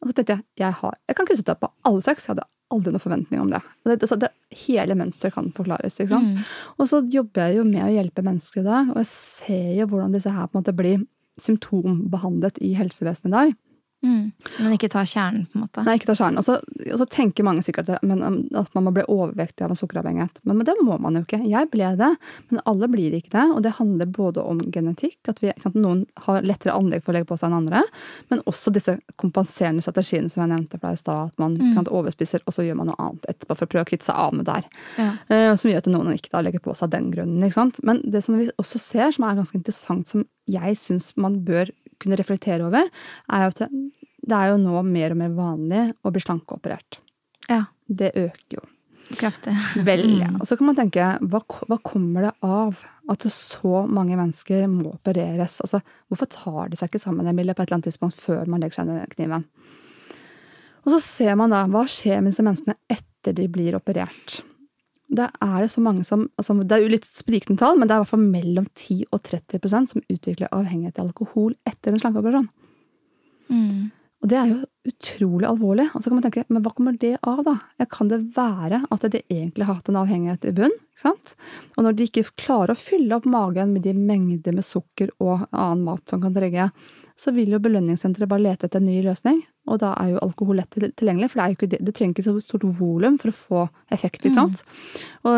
[0.05, 2.27] Og så tenkte jeg jeg, har, jeg kan krysse det på alle seks.
[2.27, 3.61] Jeg hadde aldri noen forventning om det.
[3.85, 4.29] Og det, så det
[4.65, 5.97] hele mønsteret kan forklares.
[5.99, 6.45] ikke sant?
[6.77, 9.89] Og så jobber jeg jo med å hjelpe mennesker i dag, og jeg ser jo
[9.91, 11.03] hvordan disse her på en måte blir
[11.41, 13.55] symptombehandlet i helsevesenet i dag.
[14.05, 14.31] Mm.
[14.59, 15.83] Men ikke ta kjernen, på en måte.
[15.85, 16.39] Nei, ikke ta kjernen.
[16.41, 16.57] Og så,
[16.93, 20.41] og så tenker mange sikkert at, um, at man må bli overvektig av en sukkeravhengighet.
[20.43, 21.41] Men, men det må man jo ikke.
[21.49, 22.11] Jeg ble det,
[22.51, 23.45] men alle blir ikke det.
[23.55, 27.17] Og det handler både om genetikk, at vi, sant, noen har lettere anlegg for å
[27.17, 27.83] legge på seg enn andre,
[28.31, 31.33] men også disse kompenserende strategiene som jeg nevnte for deg i stad.
[31.33, 31.73] At man mm.
[31.77, 34.21] sant, overspiser, og så gjør man noe annet etterpå for å prøve å kvitte seg
[34.27, 34.69] av med der.
[34.99, 35.09] Ja.
[35.31, 37.41] Uh, som gjør at noen ikke da legger på seg av den grunnen.
[37.45, 37.81] Ikke sant?
[37.87, 41.71] Men det som vi også ser, som er ganske interessant, som jeg syns man bør
[42.01, 42.87] kunne reflektere over,
[43.31, 47.01] er jo at det, er jo nå mer og mer vanlig å bli slankeoperert.
[47.49, 48.63] Ja, Det øker jo
[49.13, 49.53] kraftig.
[49.85, 50.39] veldig.
[50.39, 52.81] Og så kan man tenke, hva, hva kommer det av
[53.11, 55.59] at så mange mennesker må opereres?
[55.61, 58.63] Altså, hvorfor tar de seg ikke sammen Emilie, på et eller annet tidspunkt før man
[58.63, 59.45] legger seg under kniven?
[60.85, 64.41] Og så ser man da, hva skjer med disse menneskene etter de blir operert?
[65.13, 67.93] Da er det så mange som, altså det er jo litt sprikende tall, men det
[67.93, 72.01] er i hvert fall mellom 10 og 30% som utvikler avhengighet av alkohol etter en
[72.01, 72.49] slankeoperasjon.
[73.53, 73.91] Mm.
[74.25, 75.85] Og det er jo utrolig alvorlig.
[75.93, 77.85] Og så kan man tenke, men hva kommer det av, da?
[77.93, 80.73] Kan det være at de egentlig har hatt en avhengighet i bunn?
[80.73, 81.35] ikke sant?
[81.75, 85.45] Og når de ikke klarer å fylle opp magen med de mengder med sukker og
[85.51, 86.71] annen mat som kan trigge,
[87.15, 89.39] så vil jo belønningssenteret bare lete etter en ny løsning.
[89.71, 92.15] Og da er jo alkohol lett tilgjengelig, for det er jo ikke det, du trenger
[92.15, 93.61] ikke så stort volum for å få
[93.95, 94.25] effekt.
[94.25, 94.65] ikke sant?
[95.23, 95.37] Og,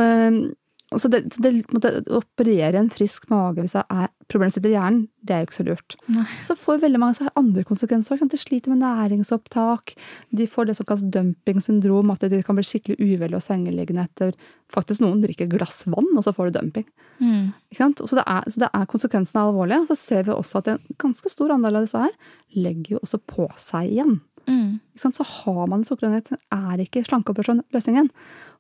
[0.96, 4.72] så det, så det på å operere en frisk mage hvis det er problemer sitter
[4.72, 5.96] i hjernen, det er jo ikke så lurt.
[6.12, 6.26] Nei.
[6.48, 8.22] Så får veldig mange så andre konsekvenser.
[8.32, 9.98] De sliter med næringsopptak,
[10.40, 14.38] de får det som kalles dumpingsyndrom, at de kan bli skikkelig uvel og sengeliggende etter
[14.68, 16.84] Faktisk noen drikker glass vann, og så får du dumping.
[17.24, 17.54] Mm.
[17.72, 19.86] Så, det er, så det er konsekvensene er alvorlige.
[19.86, 22.12] Og så ser vi også at en ganske stor andel av disse her
[22.52, 24.18] legger jo også på seg igjen.
[24.44, 24.82] Mm.
[25.00, 28.12] Så har man en sukkeranghet, er ikke slankeoperasjon løsningen.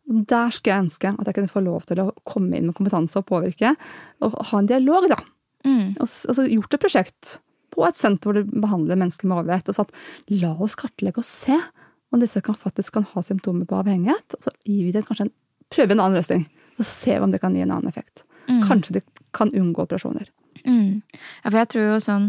[0.08, 3.20] Der skulle jeg ønske at jeg kunne få lov til å komme inn med kompetanse
[3.20, 3.74] og påvirke,
[4.24, 5.20] og ha en dialog, da.
[5.68, 5.98] Mm.
[6.00, 7.34] Og og så gjort et prosjekt
[7.76, 11.28] på et senter hvor du behandler mennesker med overvekt, og sagt la oss kartlegge og
[11.28, 11.58] se
[12.14, 15.28] om disse kan, faktisk kan ha symptomer på avhengighet, og så gir vi det kanskje
[15.28, 15.36] en,
[15.74, 16.48] prøver en annen løsning,
[16.80, 18.24] og se om det kan gi en annen effekt.
[18.48, 18.64] Mm.
[18.64, 19.04] Kanskje de
[19.36, 20.30] kan unngå operasjoner.
[20.64, 21.04] Mm.
[21.44, 22.24] Ja, for jeg tror jo sånn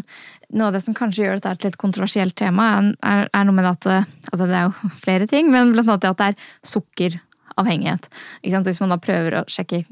[0.54, 3.56] Noe av det som kanskje gjør dette til et kontroversielt tema, er, er, er noe
[3.56, 3.96] med at det,
[4.30, 7.24] altså det er jo flere ting, men blant annet at det er sukkeravhengighet.
[7.56, 8.66] Ikke sant?
[8.68, 9.84] Hvis man da prøver å sjekke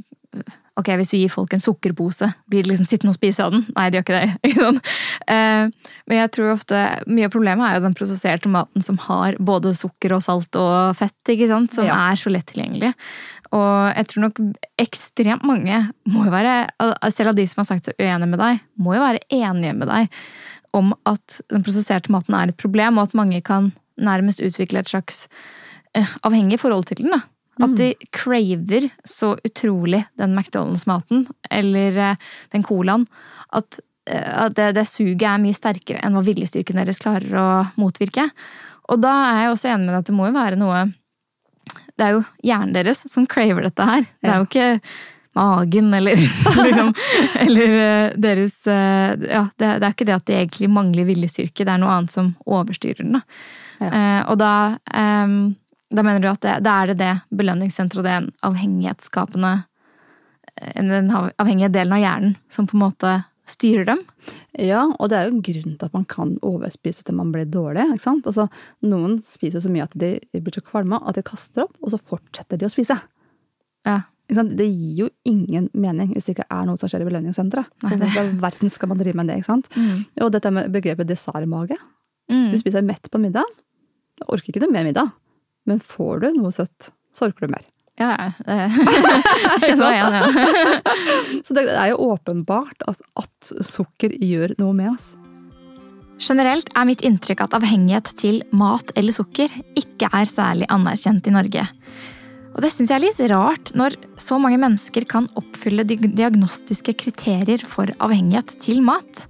[0.77, 3.63] Ok, hvis du gir folk en sukkerpose, blir de liksom sittende og spise av den?
[3.73, 4.27] Nei, de gjør ikke det.
[4.51, 4.91] Ikke sant?
[5.33, 9.39] Eh, men jeg tror ofte mye av problemet er jo den prosesserte maten som har
[9.41, 11.73] både sukker og salt og fett, ikke sant?
[11.73, 11.97] som Ja.
[12.11, 12.91] er så lett tilgjengelig.
[13.57, 14.41] Og jeg tror nok
[14.85, 15.79] ekstremt mange
[16.13, 16.55] må jo være,
[17.09, 19.89] selv av de som har sagt seg uenige med deg, må jo være enige med
[19.89, 20.19] deg
[20.77, 24.93] om at den prosesserte maten er et problem, og at mange kan nærmest utvikle et
[24.93, 25.25] slags
[25.97, 27.17] eh, avhengig forhold til den.
[27.17, 27.23] da.
[27.63, 33.07] At de craver så utrolig den McDonald's-maten, eller eh, den colaen,
[33.57, 33.81] at,
[34.11, 37.49] eh, at det, det suget er mye sterkere enn hva viljestyrken deres klarer å
[37.81, 38.29] motvirke.
[38.93, 40.85] Og da er jeg også enig med deg at det må jo være noe
[41.97, 44.05] Det er jo hjernen deres som craver dette her.
[44.23, 44.69] Det er jo ikke
[45.37, 46.21] magen eller
[46.69, 46.93] liksom
[47.43, 51.73] Eller eh, deres Ja, det, det er ikke det at de egentlig mangler viljestyrke, det
[51.73, 53.17] er noe annet som overstyrer den.
[53.17, 53.25] da.
[53.81, 53.89] Ja.
[54.33, 54.53] Og da
[54.97, 55.57] ehm,
[55.95, 59.53] da mener du at det, da er det det belønningssenteret og den avhengighetsskapende
[60.59, 63.13] eh, Den avhengige delen av hjernen som på en måte
[63.47, 64.01] styrer dem?
[64.59, 67.85] Ja, og det er jo grunnen til at man kan overspise til man blir dårlig.
[67.95, 68.27] ikke sant?
[68.27, 68.49] Altså,
[68.83, 72.01] Noen spiser så mye at de blir så kvalme at de kaster opp, og så
[72.03, 72.99] fortsetter de å spise.
[73.87, 74.01] Ja.
[74.27, 77.71] Det gir jo ingen mening hvis det ikke er noe som skjer i belønningssenteret.
[77.87, 79.37] I verden skal man drive med det?
[79.39, 79.71] ikke sant?
[80.19, 81.79] Og dette med begrepet dessertmage.
[82.27, 82.51] Mm.
[82.51, 83.47] Du spiser mett på middag,
[84.27, 85.15] orker ikke noe mer middag.
[85.67, 87.67] Men får du noe søtt, så orker du mer.
[87.97, 88.67] Ja, ja.
[89.65, 90.81] Kjenner meg igjen, ja.
[91.47, 95.15] Så det er jo åpenbart at sukker gjør noe med oss.
[96.21, 101.35] Generelt er mitt inntrykk at avhengighet til mat eller sukker ikke er særlig anerkjent i
[101.35, 101.65] Norge.
[102.57, 107.61] Og det syns jeg er litt rart, når så mange mennesker kan oppfylle diagnostiske kriterier
[107.69, 109.27] for avhengighet til mat.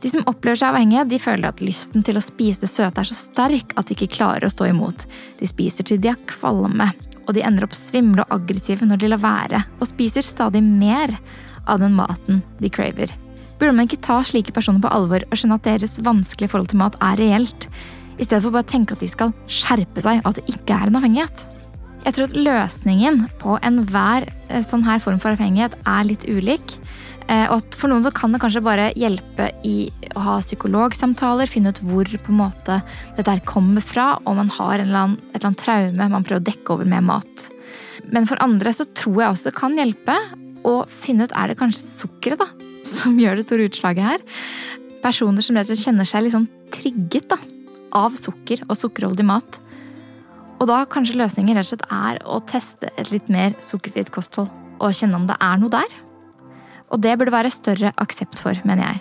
[0.00, 3.08] De som opplever seg avhengige, de føler at lysten til å spise det søte er
[3.08, 5.04] så sterk at de ikke klarer å stå imot.
[5.40, 6.88] De spiser til de er kvalme,
[7.26, 11.12] og de ender opp svimle og aggressive når de lar være, og spiser stadig mer
[11.68, 13.12] av den maten de craver.
[13.60, 16.80] Burde man ikke ta slike personer på alvor og skjønne at deres vanskelige forhold til
[16.80, 17.68] mat er reelt,
[18.20, 20.76] i stedet for bare å tenke at de skal skjerpe seg, og at det ikke
[20.76, 21.44] er en avhengighet?
[22.06, 26.78] Jeg tror at løsningen på enhver eh, sånn her form for avhengighet er litt ulik.
[27.30, 31.50] Eh, Og at for noen så kan det kanskje bare hjelpe i å ha psykologsamtaler,
[31.50, 32.80] finne ut hvor på en måte
[33.16, 36.42] dette her kommer fra, om man har eller annen, et eller annet traume man prøver
[36.42, 37.46] å dekke over med mat.
[38.10, 40.18] Men for andre så tror jeg også det kan hjelpe
[40.66, 42.50] å finne ut er det kanskje sukkeret da,
[42.88, 44.26] som gjør det store utslaget her.
[45.04, 47.38] Personer som kjenner seg litt sånn trigget da,
[47.96, 49.62] av sukker og sukkerholdig mat.
[50.60, 54.50] Og da kanskje løsningen rett og slett er å teste et litt mer sukkerfritt kosthold
[54.80, 56.00] og kjenne om det er noe der.
[56.90, 59.00] Og det burde være større aksept for, mener jeg.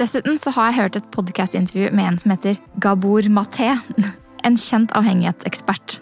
[0.00, 3.76] Dessuten så har jeg hørt et podcast-intervju med en som heter Gabor Maté.
[4.44, 5.94] En kjent avhengighetsekspert.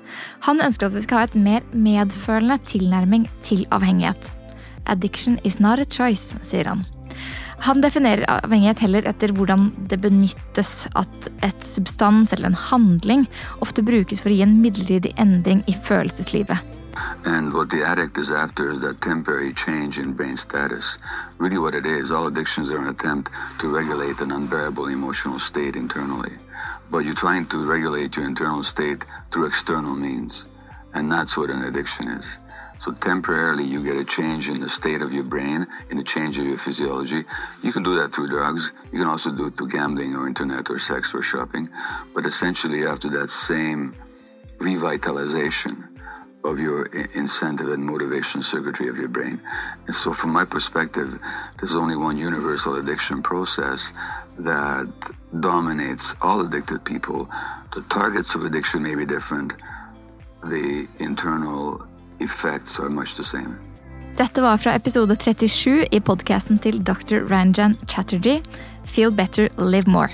[0.48, 4.32] Han ønsker at vi skal ha et mer medfølende tilnærming til avhengighet.
[4.90, 6.82] Addiction is not a choice, sier han.
[7.62, 13.28] Han definerer avhengighet heller etter hvordan det benyttes at et substans eller en handling
[13.62, 16.58] ofte brukes for å gi en midlertidig endring i følelseslivet.
[17.24, 20.98] And what the addict is after is that temporary change in brain status.
[21.38, 23.30] Really, what it is, all addictions are an attempt
[23.60, 26.32] to regulate an unbearable emotional state internally.
[26.90, 30.46] But you're trying to regulate your internal state through external means.
[30.94, 32.38] And that's what an addiction is.
[32.82, 36.36] So temporarily, you get a change in the state of your brain, in a change
[36.38, 37.22] of your physiology.
[37.62, 38.72] You can do that through drugs.
[38.92, 41.68] You can also do it through gambling or internet or sex or shopping.
[42.12, 43.94] But essentially, after that same
[44.58, 45.91] revitalization,
[46.44, 49.40] of your incentive and motivation circuitry of your brain.
[49.86, 51.18] And so, from my perspective,
[51.58, 53.92] there's only one universal addiction process
[54.38, 54.92] that
[55.40, 57.28] dominates all addicted people.
[57.74, 59.52] The targets of addiction may be different,
[60.42, 61.86] the internal
[62.20, 63.58] effects are much the same.
[64.16, 67.24] Dette var fra episode 37 i podkasten til dr.
[67.30, 68.42] Ranjan Chatterjee,
[68.84, 70.12] Feel Better, Live More.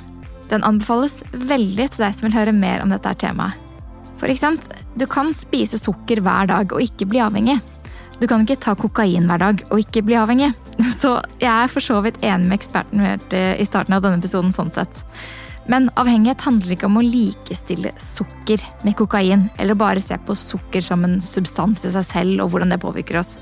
[0.50, 3.67] Den anbefales veldig til deg som vil høre mer om dette temaet.
[4.18, 7.58] For eksempel, du kan spise sukker hver dag og ikke bli avhengig.
[8.18, 10.50] Du kan ikke ta kokain hver dag og ikke bli avhengig.
[11.00, 13.04] Så jeg er for så vidt enig med eksperten
[13.38, 14.54] i starten av denne episoden.
[14.54, 15.04] sånn sett.
[15.68, 20.80] Men avhengighet handler ikke om å likestille sukker med kokain, eller bare se på sukker
[20.80, 23.34] som en substans i seg selv og hvordan det påvirker oss.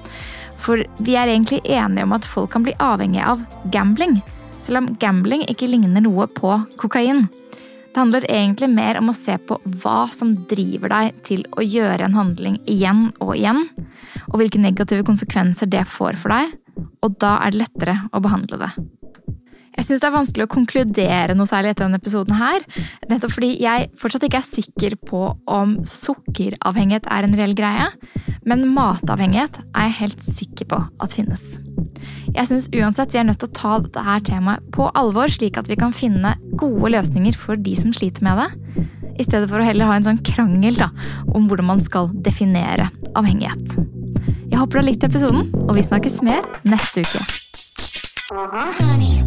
[0.59, 4.19] For vi er egentlig enige om at folk kan bli avhengige av gambling,
[4.59, 6.51] selv om gambling ikke ligner noe på
[6.83, 7.29] kokain.
[7.97, 12.05] Det handler egentlig mer om å se på hva som driver deg til å gjøre
[12.05, 13.63] en handling igjen og igjen,
[14.27, 16.53] og hvilke negative konsekvenser det får for deg,
[17.01, 18.69] og da er det lettere å behandle det.
[19.77, 22.65] Jeg syns det er vanskelig å konkludere noe særlig etter denne episoden her.
[23.11, 25.23] Nettopp fordi jeg fortsatt ikke er sikker på
[25.53, 27.91] om sukkeravhengighet er en reell greie.
[28.49, 31.57] Men matavhengighet er jeg helt sikker på at finnes.
[32.33, 35.59] Jeg syns uansett vi er nødt til å ta dette her temaet på alvor, slik
[35.61, 38.51] at vi kan finne gode løsninger for de som sliter med det.
[39.17, 40.91] I stedet for å heller ha en sånn krangel da,
[41.33, 43.81] om hvordan man skal definere avhengighet.
[44.47, 47.46] Jeg håper du har likt episoden, og vi snakkes mer neste uke.
[48.29, 48.73] Uh-huh.
[48.73, 49.23] Honey.